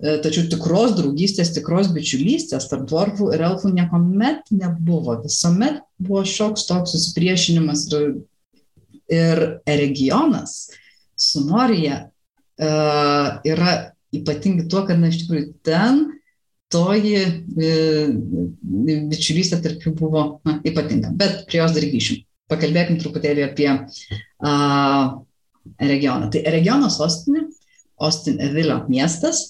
E, 0.00 0.12
tačiau 0.24 0.46
tikros 0.52 0.94
draugystės, 0.96 1.50
tikros 1.56 1.90
bičiulystės 1.92 2.68
tarp 2.70 2.86
dvorfų 2.88 3.32
ir 3.34 3.42
elfų 3.48 3.72
niekuomet 3.74 4.52
nebuvo. 4.54 5.18
Visuomet 5.24 5.82
buvo 5.98 6.22
šioks 6.24 6.68
toks 6.70 6.94
susipriešinimas 6.94 7.88
ir, 7.96 8.06
ir 9.10 9.42
regionas 9.66 10.70
su 11.20 11.42
Norija 11.44 12.06
uh, 12.06 13.26
yra 13.44 13.74
ypatingi 14.14 14.64
tuo, 14.72 14.86
kad 14.88 15.02
na, 15.02 15.10
iš 15.12 15.24
tikrųjų 15.24 15.50
ten 15.66 16.00
toji 16.70 17.16
e, 17.18 17.70
bičiulystė 19.10 19.60
tarp 19.64 19.86
jų 19.86 19.94
buvo 19.98 20.24
na, 20.46 20.58
ypatinga. 20.66 21.12
Bet 21.18 21.44
prie 21.50 21.60
jos 21.60 21.74
dar 21.76 21.86
grįšim. 21.86 22.22
Pakalbėkim 22.50 22.98
truputėlį 23.02 23.46
apie 23.46 23.68
a, 23.70 24.52
regioną. 25.82 26.30
Tai 26.32 26.44
regiono 26.50 26.90
sostinė, 26.90 27.46
Austin 28.00 28.40
Evilio 28.42 28.80
miestas, 28.90 29.42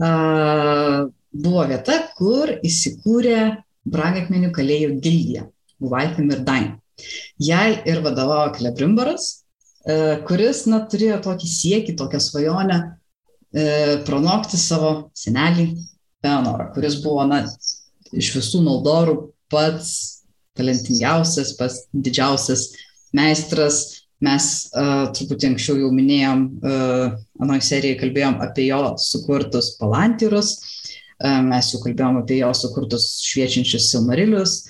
a, 0.00 1.08
buvo 1.32 1.66
vieta, 1.68 1.98
kur 2.18 2.54
įsikūrė 2.64 3.38
brangakmenių 3.92 4.52
kalėjų 4.54 4.96
gildija, 5.02 5.46
Guvaifim 5.82 6.32
ir 6.32 6.42
Dain. 6.46 6.68
Jai 7.42 7.82
ir 7.88 8.02
vadovavo 8.04 8.52
Klebrimbaras, 8.56 9.30
a, 9.84 10.18
kuris 10.28 10.66
na, 10.72 10.84
turėjo 10.88 11.22
tokį 11.28 11.54
siekį, 11.56 11.96
tokią 12.00 12.20
svajonę 12.20 12.82
e, 12.84 13.64
pranokti 14.06 14.60
savo 14.60 14.92
senelį 15.16 15.70
Feonorą, 16.22 16.68
kuris 16.74 16.98
buvo, 17.02 17.24
na, 17.28 17.42
iš 18.12 18.32
visų 18.36 18.62
Noldorų 18.66 19.16
pats 19.52 20.22
talentingiausias, 20.58 21.54
pats 21.58 21.86
didžiausias 21.92 22.68
meistras. 23.16 23.82
Mes 24.22 24.44
uh, 24.78 25.08
truputį 25.10 25.48
anksčiau 25.50 25.80
jau 25.80 25.88
minėjom, 25.90 26.42
uh, 26.62 27.16
anoje 27.42 27.64
serijoje 27.66 27.98
kalbėjom 28.04 28.36
apie 28.44 28.68
jo 28.68 28.92
sukurtus 29.02 29.72
palantyrus, 29.80 30.52
uh, 31.18 31.40
mes 31.42 31.72
jau 31.72 31.80
kalbėjom 31.82 32.20
apie 32.20 32.38
jo 32.38 32.52
sukurtus 32.54 33.08
šviečiančius 33.26 33.90
silmarilius. 33.90 34.60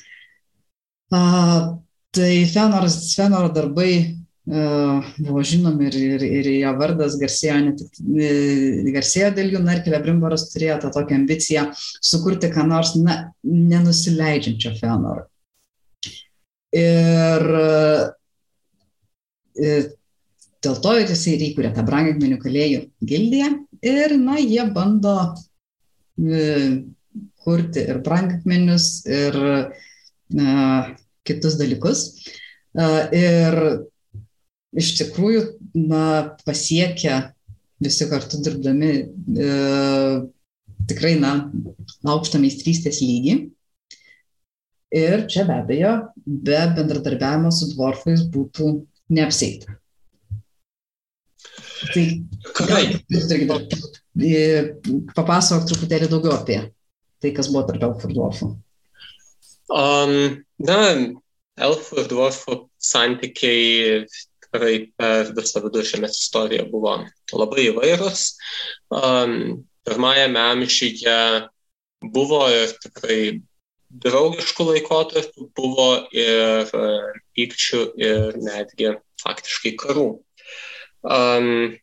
Uh, 1.13 1.75
Tai 2.13 2.45
Fenoras, 2.45 3.15
Fenoro 3.17 3.49
darbai 3.49 4.22
buvo 4.45 5.43
žinomi 5.47 5.87
ir, 5.87 5.97
ir, 5.97 6.23
ir 6.27 6.49
jo 6.57 6.73
vardas 6.81 7.15
garsėjo, 7.21 7.59
ne 7.63 7.75
tik 7.79 8.95
garsėjo 8.97 9.31
dėl 9.37 9.53
jų, 9.55 9.61
na 9.63 9.77
ir 9.77 9.85
Kelebrimboras 9.85 10.49
turėjo 10.51 10.81
tą 10.83 10.91
tokią 10.97 11.21
ambiciją 11.21 11.69
sukurti 12.03 12.51
ką 12.51 12.67
nors, 12.67 12.97
na, 12.99 13.33
nenusileidžiančio 13.47 14.75
Fenoro. 14.81 15.29
Ir, 16.75 17.47
ir 19.61 19.87
dėl 20.65 20.79
to 20.83 20.97
ir 20.99 21.13
jisai 21.13 21.37
įkūrė 21.51 21.71
tą 21.77 21.85
brangakmenių 21.87 22.41
kalėjų 22.43 22.83
gildiją 22.99 23.53
ir, 23.85 24.17
na, 24.19 24.41
jie 24.41 24.67
bando 24.75 25.17
kurti 27.43 27.87
ir 27.93 28.03
brangakmenius, 28.03 29.05
ir 29.07 29.39
na, 30.35 30.59
kitus 31.29 31.59
dalykus. 31.61 32.07
Ir 32.73 33.57
iš 34.73 34.93
tikrųjų 35.01 35.43
na, 35.77 36.05
pasiekia 36.47 37.33
visi 37.83 38.07
kartu 38.11 38.41
dirbdami 38.45 38.93
e, 38.93 39.51
tikrai 40.91 41.17
na, 41.21 41.35
aukštą 42.09 42.41
meistrystės 42.43 43.03
lygį. 43.05 43.37
Ir 44.93 45.25
čia 45.33 45.47
be 45.49 45.57
abejo, 45.57 45.93
be 46.27 46.59
bendradarbiavimo 46.77 47.53
su 47.55 47.71
dvorfais 47.73 48.27
būtų 48.33 48.75
neapseita. 49.17 49.79
Tai 51.83 52.05
gal, 53.49 53.65
papasakok 55.17 55.65
truputėlį 55.71 56.11
daugiau 56.13 56.37
apie 56.37 56.61
tai, 57.23 57.33
kas 57.35 57.49
buvo 57.53 57.65
tarp 57.69 57.87
elfų 57.89 58.11
ir 58.11 58.15
dvorfų. 58.19 58.49
Um, 59.73 60.15
na, 60.63 60.79
elfų 61.57 62.03
ir 62.03 62.09
dvorfų 62.11 62.59
santykiai 62.83 64.03
per 64.53 65.33
visą 65.37 65.63
viduržėmės 65.65 66.19
istoriją 66.21 66.69
buvo 66.73 66.99
labai 67.33 67.69
įvairūs. 67.71 68.27
Pirmajame 69.83 70.43
amžiuje 70.53 71.17
buvo 72.13 72.45
ir 72.53 72.75
tikrai 72.83 73.23
draugiškų 74.03 74.67
laikotarpių, 74.71 75.49
buvo 75.57 75.89
ir 76.17 76.71
pykčių 77.37 77.83
ir 78.01 78.39
netgi 78.41 78.95
faktiškai 79.23 79.75
karų. 79.81 80.07
Um, 81.03 81.75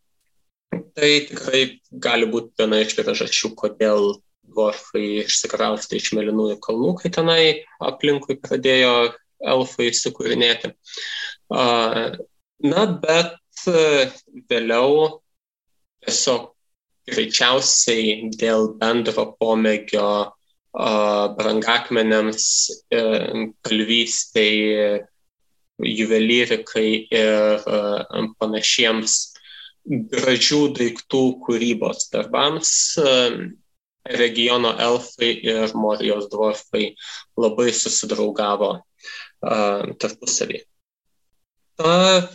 tai 0.95 1.11
tikrai 1.27 1.61
gali 1.91 2.27
būti 2.31 2.55
viena 2.61 2.81
iš 2.83 2.95
priežasčių, 2.97 3.53
kodėl 3.59 4.13
dvorfai 4.49 5.25
išsikraustė 5.25 5.99
iš 5.99 6.13
Melinųjų 6.17 6.57
kalnų, 6.63 6.93
kai 7.01 7.11
tenai 7.13 7.41
aplinkui 7.83 8.39
pradėjo 8.41 8.93
elfai 9.39 9.89
įsikūrinėti. 9.91 10.73
Uh, 11.49 12.15
Na, 12.59 12.81
bet 12.91 13.37
e, 13.71 14.11
vėliau 14.51 15.21
tiesiog 16.03 16.49
greičiausiai 17.07 18.27
dėl 18.35 18.73
bendro 18.81 19.23
pomėgio 19.39 20.09
brangakmenėms, 21.39 22.47
e, 22.91 23.03
kalvystai, 23.63 24.51
juvelyrikai 25.79 26.89
ir 27.15 27.63
e, 27.63 27.79
panašiems 28.43 29.15
gražių 30.11 30.59
daiktų 30.75 31.21
kūrybos 31.45 32.09
darbams 32.11 32.73
regiono 34.19 34.73
elfai 34.83 35.31
ir 35.47 35.71
Morijos 35.79 36.27
dvorfai 36.33 36.91
labai 37.39 37.71
susidraugavo 37.71 38.73
tarpusavį 39.39 40.59
ta, 41.79 42.29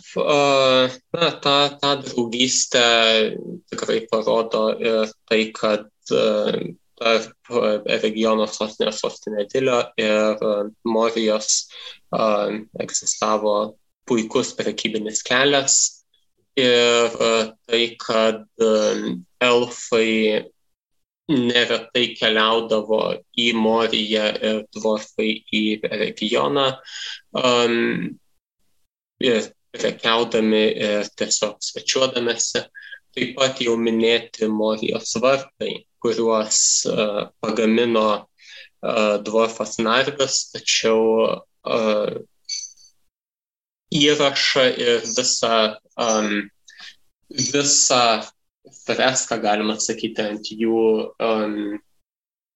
na, 1.13 1.29
ta, 1.43 1.55
ta 1.81 1.91
draugystė 2.01 2.85
tikrai 3.71 3.99
parodo 4.09 4.67
ir 4.81 5.11
tai, 5.29 5.41
kad 5.55 5.87
tarp 6.95 7.51
regiono 8.03 8.47
sostinės 8.49 9.01
sostinė 9.03 9.45
Dilio 9.51 9.81
ir 9.99 10.41
Morijos 10.87 11.67
egzistavo 12.15 13.55
puikus 14.07 14.53
prekybinis 14.57 15.21
kelias 15.25 15.77
ir 16.57 17.15
tai, 17.19 17.85
kad 18.01 18.45
elfai 19.43 20.45
neretai 21.25 22.05
keliaudavo 22.13 23.01
į 23.41 23.47
Moriją 23.57 24.27
ir 24.45 24.59
dvorfai 24.75 25.31
į 25.57 25.63
regioną. 25.89 26.67
Um, 27.33 28.13
prekiaudami 29.75 30.63
ir 30.87 31.09
tiesiog 31.19 31.59
svečiuodamėsi. 31.63 32.65
Taip 33.15 33.35
pat 33.37 33.61
jau 33.63 33.77
minėti 33.79 34.47
Morijos 34.51 35.13
vartai, 35.23 35.85
kuriuos 36.03 36.57
uh, 36.91 37.21
pagamino 37.39 38.07
uh, 38.19 39.15
dvorfas 39.23 39.77
Narvis, 39.79 40.49
tačiau 40.51 40.99
uh, 41.23 42.17
įrašą 43.95 44.65
ir 44.75 45.07
visą, 45.07 45.55
um, 45.95 46.49
visą 47.31 48.03
freską, 48.83 49.39
galima 49.39 49.77
sakyti, 49.79 50.27
ant 50.33 50.51
jų 50.51 50.83
um, 51.15 51.79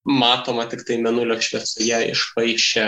matoma 0.09 0.67
tik 0.69 0.83
tai 0.87 0.99
menulio 1.01 1.39
šviesoje 1.39 2.01
išpaišė 2.11 2.87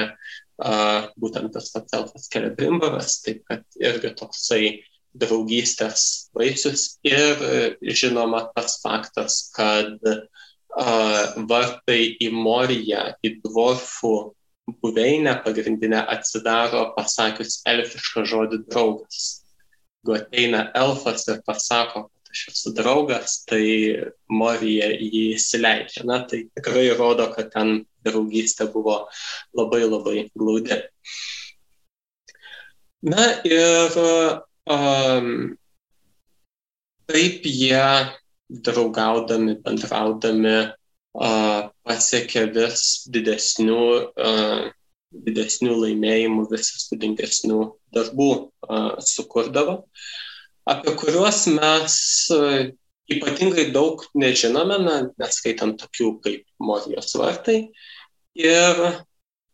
būtent 1.21 1.54
tas 1.56 1.71
pats 1.74 1.97
elfas 1.97 2.30
Kelebrimbaras, 2.32 3.21
taip 3.26 3.43
kad 3.50 3.65
irgi 3.82 4.13
toksai 4.19 4.63
draugystės 5.17 6.30
vaisius 6.38 7.00
ir 7.04 7.41
žinoma 7.82 8.45
tas 8.56 8.78
faktas, 8.84 9.50
kad 9.56 9.97
vartai 11.52 12.02
į 12.21 12.30
Moriją, 12.32 13.10
į 13.19 13.41
dvorfų 13.41 14.13
buveinę 14.82 15.34
pagrindinę 15.43 16.06
atsidaro 16.13 16.93
pasakius 16.95 17.60
elfišką 17.67 18.24
žodį 18.30 18.62
draugas. 18.69 19.41
Jeigu 20.02 20.15
ateina 20.17 20.62
elfas 20.78 21.28
ir 21.28 21.41
pasako, 21.45 22.08
aš 22.32 22.41
esu 22.52 22.72
draugas, 22.76 23.41
tai 23.48 23.63
Morija 24.32 24.89
jį 24.96 25.24
įsileidžia. 25.36 26.06
Na, 26.08 26.22
tai 26.28 26.46
tikrai 26.56 26.88
rodo, 26.96 27.28
kad 27.36 27.52
ten 27.54 27.84
draugystė 28.06 28.70
buvo 28.74 29.04
labai 29.58 29.84
labai 29.86 30.26
glaudi. 30.38 30.80
Na 33.12 33.28
ir 33.48 33.98
um, 34.00 35.30
taip 37.12 37.48
jie 37.50 37.86
draugaudami, 38.52 39.58
bendraudami 39.65 40.58
uh, 40.62 41.70
pasiekė 41.88 42.46
vis 42.56 42.84
didesnių, 43.12 43.84
uh, 44.15 44.65
didesnių 45.12 45.78
laimėjimų, 45.86 46.46
vis 46.52 46.76
įspūdingesnių 46.78 47.62
darbų 47.96 48.32
uh, 48.38 49.00
sukurdavo. 49.02 49.82
Uh, 49.82 50.31
apie 50.72 50.94
kuriuos 51.00 51.46
mes 51.54 51.96
e, 52.36 52.42
ypatingai 53.16 53.70
daug 53.76 54.04
nežinome, 54.18 54.78
na, 54.86 54.98
neskaitant 55.22 55.80
tokių 55.82 56.12
kaip 56.24 56.46
Morijos 56.64 57.16
vartai. 57.20 57.60
Ir 58.40 58.86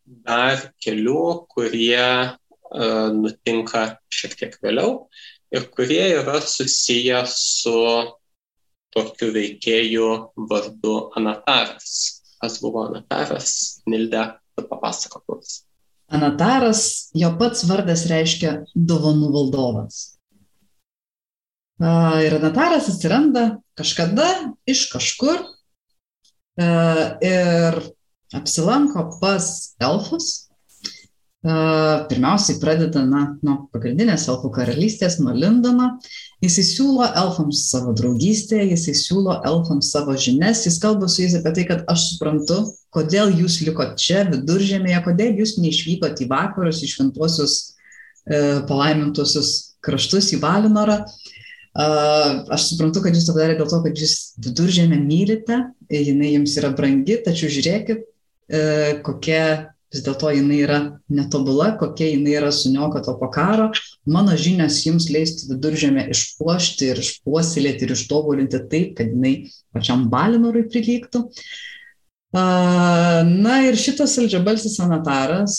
dar 0.05 0.69
kelių, 0.83 1.23
kurie 1.51 2.03
uh, 2.29 3.07
nutinka 3.15 3.81
šiek 4.13 4.35
tiek 4.39 4.53
vėliau 4.63 5.07
ir 5.51 5.67
kurie 5.73 6.03
yra 6.19 6.39
susiję 6.43 7.23
su 7.31 7.77
tokiu 8.95 9.31
veikėju 9.35 10.09
vardu 10.49 10.97
Anataras. 11.19 11.89
Kas 12.41 12.59
buvo 12.61 12.85
Anataras? 12.87 13.81
Nilda, 13.89 14.39
papasakok 14.57 15.23
mums. 15.31 15.63
Anataras, 16.07 17.09
jo 17.17 17.33
pats 17.39 17.65
vardas 17.67 18.05
reiškia 18.07 18.61
dovanų 18.75 19.31
valdovas. 19.33 20.16
Ir 21.77 22.39
notaras 22.41 22.89
atsiranda 22.89 23.59
kažkada 23.77 24.25
iš 24.65 24.87
kažkur 24.89 25.43
ir 27.21 27.77
apsilanko 28.33 29.03
pas 29.21 29.75
elfus. 29.77 30.47
Pirmiausiai 31.47 32.57
pradeda 32.59 33.03
na, 33.05 33.21
nuo 33.45 33.67
pagrindinės 33.71 34.25
elfų 34.27 34.49
karalystės, 34.55 35.19
nuo 35.21 35.35
Lindono. 35.37 35.91
Jis 36.41 36.57
įsiūlo 36.63 37.05
elfams 37.21 37.61
savo 37.69 37.93
draugystę, 37.95 38.57
jis 38.65 38.87
įsiūlo 38.95 39.37
elfams 39.47 39.91
savo 39.93 40.17
žinias, 40.17 40.65
jis 40.65 40.79
kalba 40.81 41.07
su 41.07 41.21
jais 41.21 41.37
apie 41.37 41.53
tai, 41.59 41.67
kad 41.69 41.85
aš 41.93 42.09
suprantu, 42.09 42.57
kodėl 42.89 43.31
jūs 43.37 43.61
likote 43.63 44.01
čia 44.01 44.25
viduržėmėje, 44.33 45.05
kodėl 45.05 45.39
jūs 45.43 45.55
neišvykote 45.61 46.25
į 46.25 46.29
vakarus, 46.33 46.81
į 46.83 46.91
šventuosius 46.95 47.55
e, 47.61 48.41
palaimintuosius 48.67 49.53
kraštus, 49.85 50.33
į 50.35 50.41
Valinorą. 50.43 51.03
E, 51.05 51.36
Aš 51.77 52.71
suprantu, 52.71 53.03
kad 53.05 53.13
jūs 53.13 53.27
to 53.27 53.35
padarėte 53.35 53.61
dėl 53.61 53.69
to, 53.69 53.79
kad 53.85 53.99
jūs 54.01 54.13
viduržėmę 54.41 54.97
mylite, 54.97 55.59
jinai 55.93 56.31
jums 56.33 56.55
yra 56.57 56.71
brangi, 56.73 57.19
tačiau 57.21 57.51
žiūrėkit, 57.53 58.01
e, 58.49 58.61
kokia 59.05 59.43
vis 59.93 60.01
dėlto 60.03 60.31
jinai 60.33 60.57
yra 60.65 60.79
netobula, 61.13 61.69
kokia 61.79 62.09
jinai 62.15 62.33
yra 62.39 62.49
suniokota 62.51 63.13
po 63.19 63.29
karo. 63.31 63.69
Mano 64.09 64.33
žinios 64.39 64.81
jums 64.87 65.07
leistų 65.13 65.53
viduržėmę 65.53 66.07
išpuošti 66.15 66.91
ir 66.91 67.03
išpuoselėti 67.03 67.85
ir 67.85 67.95
ištobulinti 67.95 68.63
taip, 68.73 68.97
kad 68.97 69.13
jinai 69.13 69.35
pačiam 69.75 70.09
Balinorui 70.11 70.65
prilygtų. 70.71 71.27
Na 72.33 73.61
ir 73.69 73.77
šitas 73.79 74.17
saldžiabalsis 74.17 74.75
sanataras 74.75 75.55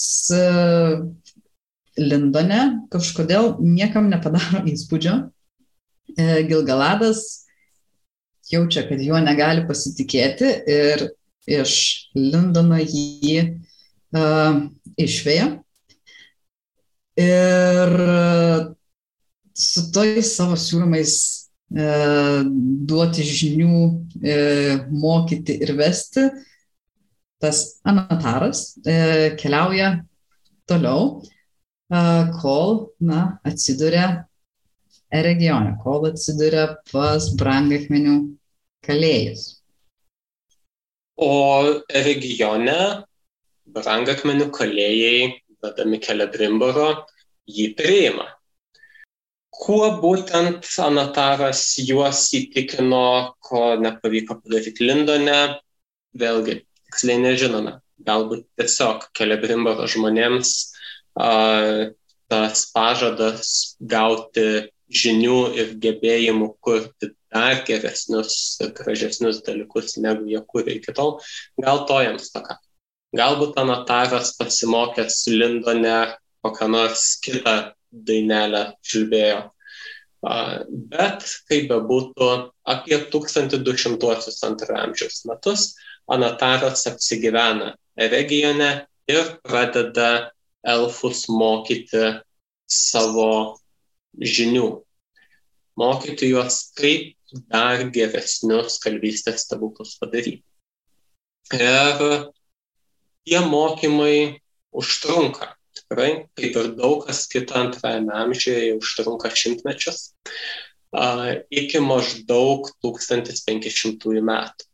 Lindone 1.99 2.61
kažkodėl 2.93 3.57
niekam 3.65 4.11
nepadaro 4.13 4.67
įspūdžio. 4.69 5.17
E, 6.17 6.43
Gilgaladas 6.49 7.25
jaučia, 8.49 8.87
kad 8.89 9.03
juo 9.05 9.21
negali 9.21 9.67
pasitikėti 9.69 10.53
ir 10.73 11.09
iš 11.49 11.75
Lindono 12.17 12.79
jį 12.81 13.37
uh, 14.17 14.59
išvėja. 15.01 15.47
Ir 17.19 17.95
su 19.59 19.89
tojais 19.93 20.31
savo 20.37 20.57
siūlymais 20.59 21.15
e, 21.75 21.87
duoti 22.89 23.25
žinių, 23.27 23.81
e, 24.23 24.37
mokyti 24.93 25.57
ir 25.65 25.75
vesti, 25.79 26.29
tas 27.43 27.81
anataras 27.87 28.77
e, 28.87 29.35
keliauja 29.41 29.97
toliau, 30.71 31.19
e, 31.91 32.05
kol 32.39 32.79
na, 33.03 33.41
atsiduria 33.47 34.28
regione, 35.13 35.77
kol 35.83 36.09
atsiduria 36.11 36.79
pas 36.93 37.29
brangakmenių 37.39 38.17
kalėjus. 38.87 39.45
O 41.19 41.35
regione 41.91 43.05
brangakmenių 43.75 44.49
kalėjai, 44.55 45.39
vedami 45.63 45.99
Kelebrimboro, 46.01 46.91
jį 47.49 47.73
priima. 47.79 48.29
Kuo 49.59 49.89
būtent 49.99 50.69
Anataras 50.85 51.63
juos 51.83 52.29
įtikino, 52.37 53.35
ko 53.43 53.75
nepavyko 53.81 54.39
padaryti 54.45 54.87
Lindone, 54.87 55.59
vėlgi 56.15 56.61
tiksliai 56.63 57.19
nežinome. 57.25 57.79
Galbūt 58.07 58.47
tiesiog 58.61 59.09
Kelebrimboro 59.19 59.89
žmonėms 59.91 60.53
a, 61.19 61.91
tas 62.31 62.65
pažadas 62.71 63.75
gauti 63.81 64.69
žinių 64.89 65.39
ir 65.59 65.75
gebėjimų 65.83 66.53
kurti 66.65 67.13
dar 67.33 67.63
geresnius 67.69 68.57
ir 68.65 68.73
gražesnius 68.77 69.43
dalykus, 69.45 69.99
negu 70.01 70.29
jie 70.31 70.41
kūrė 70.41 70.79
iki 70.79 70.95
tol, 70.97 71.19
gal 71.61 71.85
to 71.91 72.01
jiems 72.05 72.33
pakako. 72.33 72.65
Galbūt 73.17 73.57
Anataras 73.61 74.35
pasimokęs 74.37 75.23
Lindone 75.33 76.01
kokią 76.45 76.69
nors 76.73 77.05
kitą 77.25 77.55
dainelę 77.93 78.65
čiulbėjo. 78.85 79.43
Bet, 80.93 81.25
kaip 81.49 81.69
bebūtų, 81.71 82.29
apie 82.69 82.99
1200 83.13 84.35
antrojo 84.49 84.81
amžiaus 84.83 85.23
metus 85.31 85.69
Anataras 86.11 86.87
apsigyvena 86.91 87.75
regione 87.97 88.71
ir 89.09 89.31
pradeda 89.45 90.33
elfus 90.67 91.27
mokyti 91.31 92.19
savo 92.69 93.59
žinių. 94.17 94.69
Mokyti 95.79 96.33
juos, 96.33 96.73
kaip 96.79 97.15
dar 97.53 97.85
geresnius 97.95 98.81
kalvystės 98.83 99.45
stebuklus 99.45 99.95
padaryti. 100.01 100.43
Ir 101.55 102.03
tie 103.29 103.41
mokymai 103.45 104.41
užtrunka. 104.75 105.55
Tikrai, 105.79 106.27
kaip 106.35 106.57
ir 106.59 106.73
daug 106.75 107.05
kas 107.07 107.27
kito 107.31 107.55
antrajame 107.55 108.11
amžiuje, 108.17 108.75
užtrunka 108.81 109.31
šimtmečius, 109.31 110.09
iki 111.53 111.79
maždaug 111.85 112.67
1500 112.83 114.25
metų, 114.25 114.67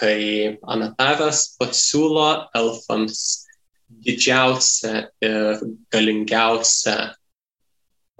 kai 0.00 0.18
Anataras 0.64 1.54
pasiūlo 1.60 2.50
elfams 2.56 3.46
didžiausią 3.90 4.94
ir 5.22 5.64
galingiausią 5.92 6.98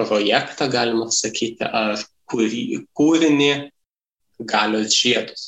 projektą, 0.00 0.68
galima 0.72 1.08
sakyti, 1.14 1.64
ar 1.64 2.00
kūry, 2.30 2.84
kūrinį 2.96 3.50
galios 4.48 4.94
žiedus. 4.96 5.46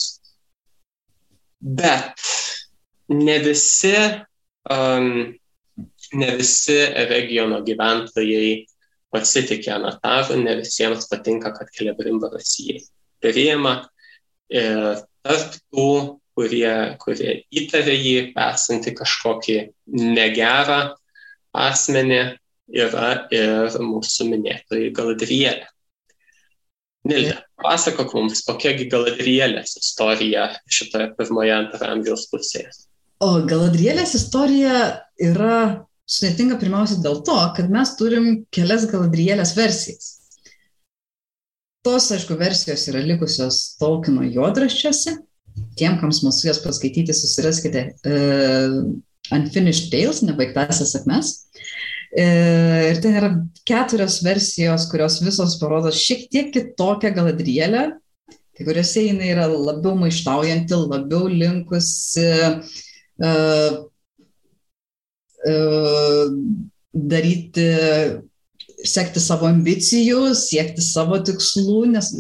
Bet 1.62 2.18
ne 3.12 3.38
visi, 3.44 3.94
um, 4.70 5.08
ne 6.18 6.30
visi 6.38 6.78
regiono 7.08 7.62
gyventojai 7.64 8.64
pasitikė 9.12 9.76
Anataru, 9.76 10.40
ne 10.40 10.56
visiems 10.62 11.06
patinka, 11.10 11.52
kad 11.54 11.70
Kelebrimbaras 11.74 12.56
jį 12.60 12.80
priima. 13.22 13.76
Ir 14.52 15.04
tarp 15.24 15.56
tų, 15.72 15.88
kurie, 16.36 16.74
kurie 17.00 17.36
įtarė 17.52 17.94
jį 17.94 18.16
esantį 18.32 18.94
kažkokį 18.98 19.58
negerą 20.16 20.80
asmenį, 21.52 22.22
yra 22.72 23.26
ir 23.34 23.76
mūsų 23.82 24.28
minėtoji 24.30 24.90
Galadrielė. 24.96 25.68
Nilde, 27.08 27.34
pasakok 27.58 28.12
mums, 28.14 28.44
kokiagi 28.46 28.86
Galadrielės 28.90 29.74
istorija 29.80 30.52
šitoje 30.70 31.10
pirmoje 31.18 31.54
antroje 31.56 31.90
amžiaus 31.96 32.28
pusėje. 32.30 32.70
O 33.22 33.40
Galadrielės 33.46 34.14
istorija 34.18 34.76
yra 35.22 35.58
sudėtinga 36.06 36.58
pirmiausia 36.62 37.00
dėl 37.02 37.20
to, 37.26 37.38
kad 37.56 37.70
mes 37.74 37.94
turim 37.98 38.28
kelias 38.54 38.86
Galadrielės 38.90 39.54
versijas. 39.58 40.12
Tos, 41.82 42.06
aišku, 42.14 42.36
versijos 42.38 42.84
yra 42.92 43.02
likusios 43.02 43.72
Tolkieno 43.80 44.22
juodraščiuose. 44.22 45.16
Tiem, 45.78 45.96
kam 45.98 46.12
smalsu 46.14 46.46
jas 46.46 46.60
paskaityti, 46.62 47.14
susiraskite 47.16 47.88
uh, 48.06 48.76
Unfinished 49.34 49.90
Tales, 49.90 50.22
nebaigtasias 50.22 50.94
sakmes. 50.94 51.32
Uh, 52.12 52.90
ir 52.90 52.98
ten 53.00 53.14
yra 53.16 53.30
keturios 53.64 54.18
versijos, 54.20 54.84
kurios 54.90 55.16
visos 55.24 55.54
parodo 55.60 55.88
šiek 55.96 56.26
tiek 56.32 56.50
kitokią 56.52 57.14
Galadrielę. 57.16 57.86
Kai 58.52 58.66
kuriuose 58.66 59.06
jinai 59.06 59.30
yra 59.32 59.46
labiau 59.48 59.96
maištaujanti, 59.96 60.76
labiau 60.76 61.30
linkusi 61.32 62.28
uh, 63.24 63.80
daryti, 66.92 67.66
sekti 68.84 69.22
savo 69.22 69.48
ambicijų, 69.48 70.34
siekti 70.36 70.84
savo 70.84 71.18
tikslų, 71.24 71.78
nes 71.94 72.12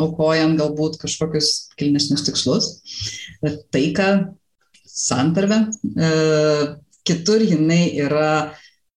aukojant 0.00 0.58
galbūt 0.58 0.98
kažkokius 1.02 1.50
kilnesnius 1.78 2.24
tikslus, 2.26 2.70
taiką, 3.74 4.08
santarvę. 4.88 5.66
Kitur 7.04 7.42
jinai 7.44 7.82
yra 8.00 8.54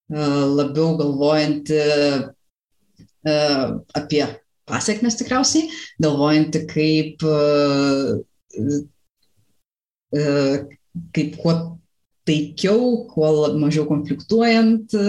labiau 0.08 0.96
galvojanti 0.96 1.80
apie 3.98 4.22
pasiekmes 4.68 5.18
tikriausiai, 5.20 5.68
galvojanti 6.00 6.64
kaip 6.70 7.24
kaip 11.12 11.36
kuo 11.42 11.78
taikiau, 12.28 13.06
kuo 13.08 13.30
mažiau 13.58 13.86
konfliktuojant 13.88 14.94
e, 14.96 15.04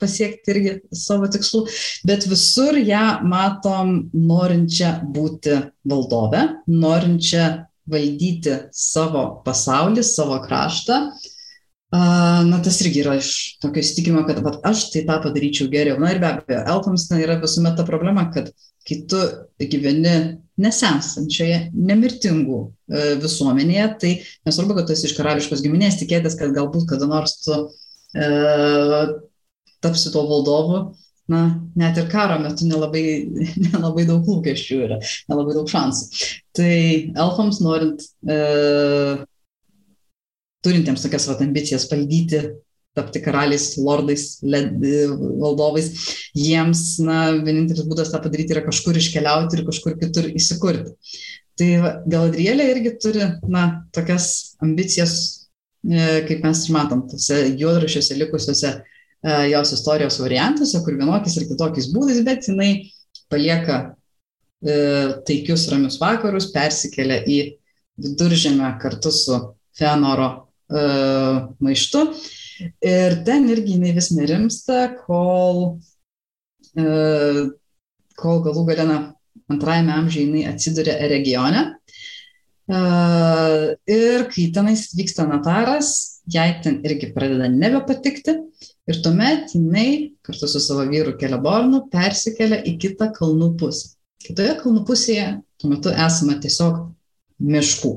pasiekti 0.00 0.52
irgi 0.52 0.74
savo 0.92 1.28
tikslų, 1.32 1.64
bet 2.08 2.26
visur 2.28 2.76
ją 2.80 3.20
matom 3.28 3.94
norinčią 4.12 4.98
būti 5.14 5.56
valdove, 5.88 6.44
norinčią 6.68 7.48
valdyti 7.88 8.58
savo 8.74 9.24
pasaulį, 9.46 10.04
savo 10.04 10.40
kraštą. 10.44 11.00
Na, 11.90 12.58
tas 12.60 12.82
irgi 12.84 13.00
yra 13.00 13.14
iš 13.16 13.30
tokio 13.62 13.80
įstikimo, 13.80 14.20
kad 14.28 14.42
vat, 14.44 14.58
aš 14.68 14.90
tai 14.92 15.06
tą 15.08 15.14
padaryčiau 15.24 15.70
geriau. 15.72 15.96
Na 16.00 16.10
ir 16.12 16.20
be 16.20 16.28
abejo, 16.28 16.60
elfams 16.74 17.06
na, 17.08 17.20
yra 17.24 17.38
visuomet 17.40 17.78
ta 17.78 17.86
problema, 17.88 18.26
kad 18.34 18.50
kai 18.88 18.98
tu 19.08 19.20
gyveni 19.72 20.12
nesensančioje, 20.60 21.58
nemirtingų 21.72 22.58
e, 22.60 23.06
visuomenėje, 23.22 23.86
tai 24.02 24.12
nesvarbu, 24.48 24.76
kad 24.76 24.88
tu 24.88 24.96
esi 24.96 25.06
iš 25.08 25.14
karališkos 25.16 25.62
giminės, 25.64 25.96
tikėtis, 26.00 26.36
kad 26.40 26.52
galbūt 26.56 26.88
kada 26.90 27.08
nors 27.08 27.38
tu 27.44 27.56
e, 28.12 28.28
tapsi 29.84 30.12
tuo 30.12 30.26
valdovu, 30.28 30.82
na, 31.32 31.42
net 31.78 32.00
ir 32.00 32.08
karo 32.12 32.36
metu 32.42 32.68
nelabai, 32.68 33.04
nelabai 33.68 34.04
daug 34.08 34.28
lūkesčių 34.28 34.80
yra, 34.88 35.00
nelabai 35.30 35.56
daug 35.56 35.72
šansų. 35.72 36.28
Tai 36.58 36.72
elfams 37.24 37.62
norint, 37.64 38.08
e, 38.28 38.38
turintiems 40.68 41.04
tokias 41.04 41.28
vat, 41.30 41.40
ambicijas 41.44 41.88
valdyti 41.90 42.44
tapti 42.98 43.22
karaliais, 43.22 43.72
lordais, 43.78 44.22
led, 44.42 44.78
valdovais, 45.38 45.90
jiems, 46.34 46.84
na, 47.04 47.18
vienintelis 47.36 47.86
būdas 47.86 48.10
tą 48.10 48.18
padaryti 48.24 48.56
yra 48.56 48.64
kažkur 48.66 48.98
iškeliauti 48.98 49.58
ir 49.58 49.66
kažkur 49.68 49.94
kitur 50.00 50.26
įsikurti. 50.32 50.96
Tai 51.58 51.68
Galadrielė 52.10 52.66
irgi 52.72 52.94
turi, 53.02 53.28
na, 53.50 53.68
tokias 53.94 54.56
ambicijas 54.64 55.18
kaip 56.28 56.42
mes 56.44 56.64
matom, 56.74 57.04
tose 57.08 57.38
juodrašiuose 57.58 58.16
likusiuose 58.18 58.72
jos 59.50 59.72
istorijos 59.74 60.18
variantuose, 60.22 60.80
kur 60.84 60.98
vienokiais 60.98 61.36
ir 61.38 61.46
kitokiais 61.48 61.88
būdais, 61.94 62.20
bet 62.26 62.48
jinai 62.50 62.90
palieka 63.30 63.94
taikius 65.26 65.68
ramius 65.70 65.98
vakarus, 66.02 66.50
persikelia 66.54 67.22
į 67.26 67.38
viduržėmę 68.02 68.74
kartu 68.82 69.12
su 69.14 69.38
Fenoro 69.78 70.47
maištu. 70.68 72.04
Ir 72.84 73.20
ten 73.26 73.46
irgi 73.52 73.76
jinai 73.76 73.94
vis 73.96 74.10
nerimsta, 74.12 74.88
kol, 75.06 75.78
kol 78.18 78.42
galų 78.46 78.64
galena 78.68 78.98
antrajame 79.48 79.94
amžiuje 79.94 80.26
jinai 80.26 80.46
atsiduria 80.50 80.98
regione. 81.08 81.64
Ir 82.68 84.26
kai 84.28 84.48
tenais 84.52 84.88
vyksta 84.98 85.24
Nataras, 85.28 86.20
jai 86.28 86.50
ten 86.62 86.82
irgi 86.84 87.12
pradeda 87.14 87.48
nebepatikti 87.48 88.34
ir 88.88 88.98
tuomet 89.04 89.54
jinai 89.54 90.18
kartu 90.26 90.48
su 90.50 90.60
savo 90.60 90.84
vyru 90.90 91.14
Kelebornu 91.20 91.86
persikelia 91.92 92.60
į 92.68 92.76
kitą 92.82 93.08
kalnų 93.16 93.54
pusę. 93.60 93.94
Kitoje 94.20 94.58
kalnų 94.60 94.82
pusėje 94.84 95.30
tuo 95.60 95.70
metu 95.72 95.94
esame 95.94 96.36
tiesiog 96.42 96.82
miškų. 97.38 97.92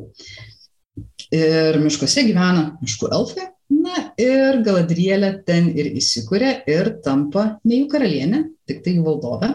Ir 1.32 1.78
miškuose 1.80 2.26
gyvena 2.28 2.74
miškų 2.82 3.08
elfai. 3.16 3.48
Na 3.72 4.10
ir 4.20 4.60
Galadrielė 4.66 5.32
ten 5.48 5.70
ir 5.72 5.94
įsikūrė 5.96 6.52
ir 6.70 6.90
tampa 7.06 7.46
ne 7.64 7.82
jų 7.82 7.88
karalienė, 7.94 8.42
tik 8.68 8.82
tai 8.84 8.98
jų 8.98 9.06
valdovė, 9.06 9.52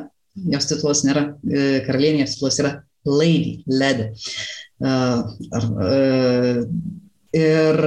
jos 0.54 0.68
titulas 0.70 1.02
nėra 1.04 1.26
e, 1.44 1.66
karalienė, 1.84 2.24
jos 2.24 2.36
titulas 2.38 2.60
yra 2.62 2.72
lady, 3.04 3.58
led. 3.68 4.06
Ar, 4.80 5.68
e, 5.84 6.64
ir 7.36 7.82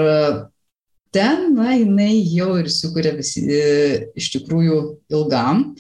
ten, 1.16 1.50
na, 1.58 1.74
jinai 1.80 2.14
jau 2.30 2.52
ir 2.62 2.70
sukuria 2.74 3.16
visi 3.18 3.48
e, 3.50 3.66
iš 4.20 4.30
tikrųjų 4.38 4.80
ilgam, 5.10 5.72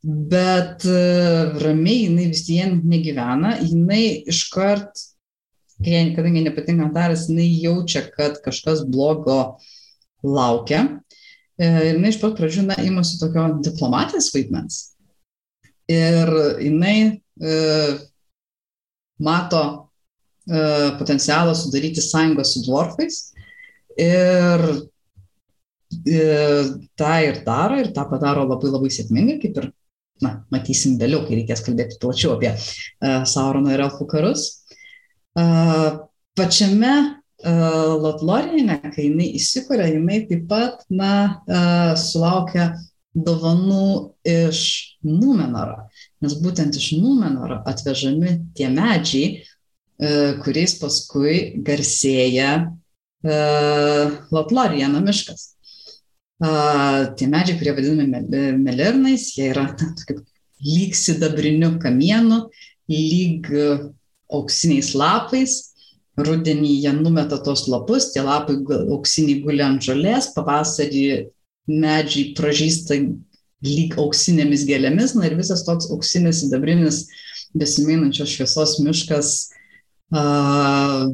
bet 0.00 0.86
ramiai 1.60 2.06
jinai 2.06 2.30
vis 2.32 2.46
vien 2.48 2.78
negyvena, 2.88 3.58
jinai 3.60 4.24
iškart, 4.32 5.09
kadangi 5.80 6.44
nepatinka 6.44 6.90
daras, 6.94 7.28
jinai 7.30 7.48
jaučia, 7.62 8.04
kad 8.12 8.38
kažkas 8.44 8.84
blogo 8.88 9.40
laukia. 10.22 10.84
Ir 11.60 11.94
jinai 11.94 12.12
iš 12.12 12.20
pat 12.22 12.38
pradžių, 12.38 12.64
na, 12.70 12.78
imasi 12.84 13.18
tokio 13.20 13.46
diplomatijos 13.64 14.30
vaidmens 14.32 14.90
ir 15.90 16.30
jinai 16.62 16.96
e, 17.42 17.54
mato 19.18 19.62
e, 20.46 20.60
potencialą 20.98 21.54
sudaryti 21.54 22.02
sąjungą 22.02 22.44
su 22.44 22.62
dwarfais 22.66 23.18
ir 23.98 24.64
e, 26.06 26.22
tą 26.96 27.12
ir 27.26 27.42
daro 27.46 27.80
ir 27.80 27.92
tą 27.96 28.06
padaro 28.12 28.46
labai 28.46 28.70
labai 28.70 28.92
sėkmingai, 28.94 29.40
kaip 29.42 29.60
ir, 29.62 29.68
na, 30.22 30.36
matysim 30.54 30.98
vėliau, 31.00 31.24
kai 31.26 31.40
reikės 31.40 31.64
kalbėti 31.66 31.98
plačiau 32.02 32.36
apie 32.36 32.52
e, 32.54 32.58
Saurono 33.26 33.74
ir 33.74 33.82
Elfų 33.88 34.06
karus. 34.14 34.59
Pačiame 35.34 36.94
Lotloriene, 37.40 38.76
kai 38.92 39.06
jinai 39.06 39.30
įsikuria, 39.38 39.86
jinai 39.94 40.24
taip 40.28 40.46
pat, 40.50 40.82
na, 40.92 41.40
sulaukia 41.96 42.74
dovanų 43.16 43.86
iš 44.28 44.58
Numenoro, 45.06 45.86
nes 46.22 46.34
būtent 46.42 46.76
iš 46.76 46.92
Numenoro 47.00 47.62
atvežami 47.66 48.36
tie 48.58 48.68
medžiai, 48.70 49.40
kuriais 50.44 50.76
paskui 50.80 51.62
garsėja 51.64 52.50
Lotlorieno 53.24 55.00
miškas. 55.04 55.54
Tie 56.40 57.26
medžiai, 57.28 57.56
kurie 57.60 57.74
vadinami 57.76 58.22
melirnais, 58.60 59.30
jie 59.36 59.50
yra 59.54 59.66
kaip 59.76 60.22
lyg 60.60 60.94
sidabriniu 60.96 61.74
kamienu, 61.80 62.46
lyg 62.88 63.48
auksiniais 64.36 64.94
lapais. 64.98 65.58
Rudenį 66.20 66.72
jie 66.82 66.92
numeta 66.92 67.38
tos 67.40 67.64
lapus, 67.70 68.10
tie 68.12 68.20
lapai 68.24 68.58
auksiniai 68.92 69.40
guli 69.44 69.62
ant 69.64 69.80
žolės, 69.84 70.32
pavasarį 70.34 71.04
medžiai 71.70 72.34
pražįsta 72.36 72.98
lyg 73.64 73.96
auksinėmis 74.00 74.66
gėlėmis, 74.68 75.14
na 75.16 75.28
ir 75.28 75.36
visas 75.38 75.62
toks 75.64 75.88
auksinis, 75.94 76.42
sidabrinis, 76.42 77.04
besimainančios 77.56 78.34
šviesos 78.34 78.76
miškas 78.84 79.32
uh, 80.16 81.08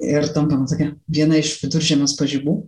ir 0.00 0.28
tampama 0.34 0.68
tokia 0.70 0.92
viena 1.08 1.38
iš 1.40 1.56
viduržėmės 1.62 2.16
pažybų. 2.18 2.58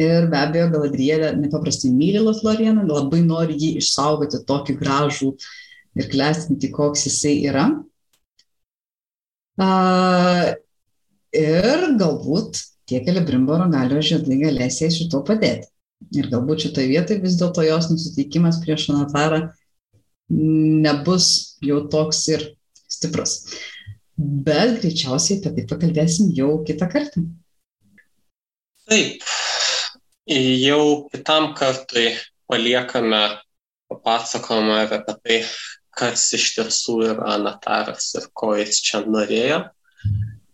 Ir 0.00 0.26
be 0.32 0.38
abejo, 0.38 0.68
Galadrielė 0.72 1.32
nepaprastai 1.36 1.90
myli 1.92 2.20
Lothlorieną, 2.22 2.86
labai 2.88 3.20
nori 3.24 3.56
jį 3.60 3.76
išsaugoti 3.80 4.40
tokį 4.48 4.76
gražų 4.80 5.32
ir 5.98 6.08
klestinti, 6.12 6.70
koks 6.72 7.06
jisai 7.08 7.34
yra. 7.50 7.66
Ir 11.32 11.84
galbūt 12.00 12.60
tie 12.88 13.00
Kelebrimboro 13.06 13.68
galios 13.72 14.08
žiedai 14.10 14.40
galės 14.42 14.80
jai 14.82 14.90
šito 14.92 15.22
padėti. 15.26 15.68
Ir 16.18 16.28
galbūt 16.32 16.66
šitoje 16.66 16.90
vietoje 16.90 17.22
vis 17.22 17.38
dėlto 17.40 17.64
jos 17.64 17.90
nusiteikimas 17.92 18.58
prieš 18.64 18.90
Anatarą 18.92 19.44
nebus 20.32 21.58
jau 21.62 21.82
toks 21.92 22.24
ir 22.32 22.44
stiprus. 22.90 23.36
Bet 24.16 24.80
greičiausiai 24.82 25.40
apie 25.40 25.54
tai 25.56 25.64
pakalbėsim 25.70 26.32
jau 26.36 26.62
kitą 26.66 26.88
kartą. 26.92 27.24
Taip, 28.88 29.22
jau 30.26 31.08
kitam 31.12 31.52
kartui 31.58 32.12
paliekame 32.50 33.22
papasakojimą 33.92 34.82
apie 34.84 35.16
tai, 35.22 35.38
kas 35.98 36.24
iš 36.36 36.48
tiesų 36.56 36.98
yra 37.10 37.36
Nataras 37.42 38.12
ir 38.18 38.28
ko 38.36 38.54
jis 38.58 38.80
čia 38.84 39.02
norėjo. 39.06 39.62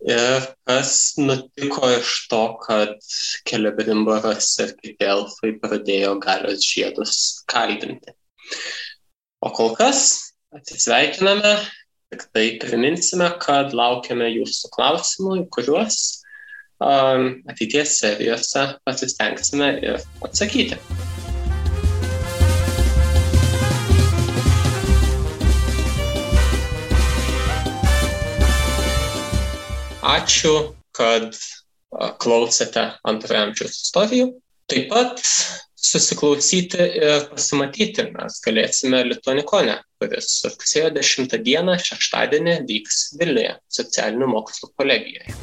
Ir 0.09 0.45
kas 0.69 0.93
nutiko 1.19 1.89
iš 1.97 2.13
to, 2.31 2.43
kad 2.63 2.95
Kelebrimboras 3.49 4.53
ir 4.63 4.77
kiti 4.79 5.09
elfai 5.09 5.57
pradėjo 5.63 6.15
galios 6.23 6.63
žiedus 6.65 7.17
kaldinti. 7.51 8.15
O 9.43 9.51
kol 9.55 9.75
kas 9.79 10.05
atsisveikiname, 10.55 11.57
tik 12.13 12.25
tai 12.33 12.47
priminsime, 12.63 13.29
kad 13.43 13.75
laukiame 13.77 14.31
jūsų 14.31 14.71
klausimų, 14.75 15.43
kuriuos 15.55 15.99
um, 16.81 17.29
ateities 17.51 17.99
serijose 18.01 18.65
pasistengsime 18.89 19.75
ir 19.83 20.01
atsakyti. 20.25 20.81
Ačiū, 30.09 30.53
kad 30.97 31.37
klausėte 32.23 32.85
antrojo 33.09 33.49
amžiaus 33.49 33.75
istorijų. 33.83 34.29
Taip 34.69 34.89
pat 34.93 35.21
susiklausyti 35.89 36.81
ir 37.01 37.29
pasimatyti 37.31 38.07
mes 38.15 38.41
galėsime 38.45 39.03
Lituanikone, 39.07 39.79
kuris 40.01 40.33
rugsėjo 40.49 40.91
10 40.97 41.39
dieną 41.45 41.79
šeštadienį 41.85 42.59
vyks 42.73 43.05
Vilniuje 43.21 43.55
socialinių 43.81 44.33
mokslų 44.33 44.73
kolegijoje. 44.81 45.39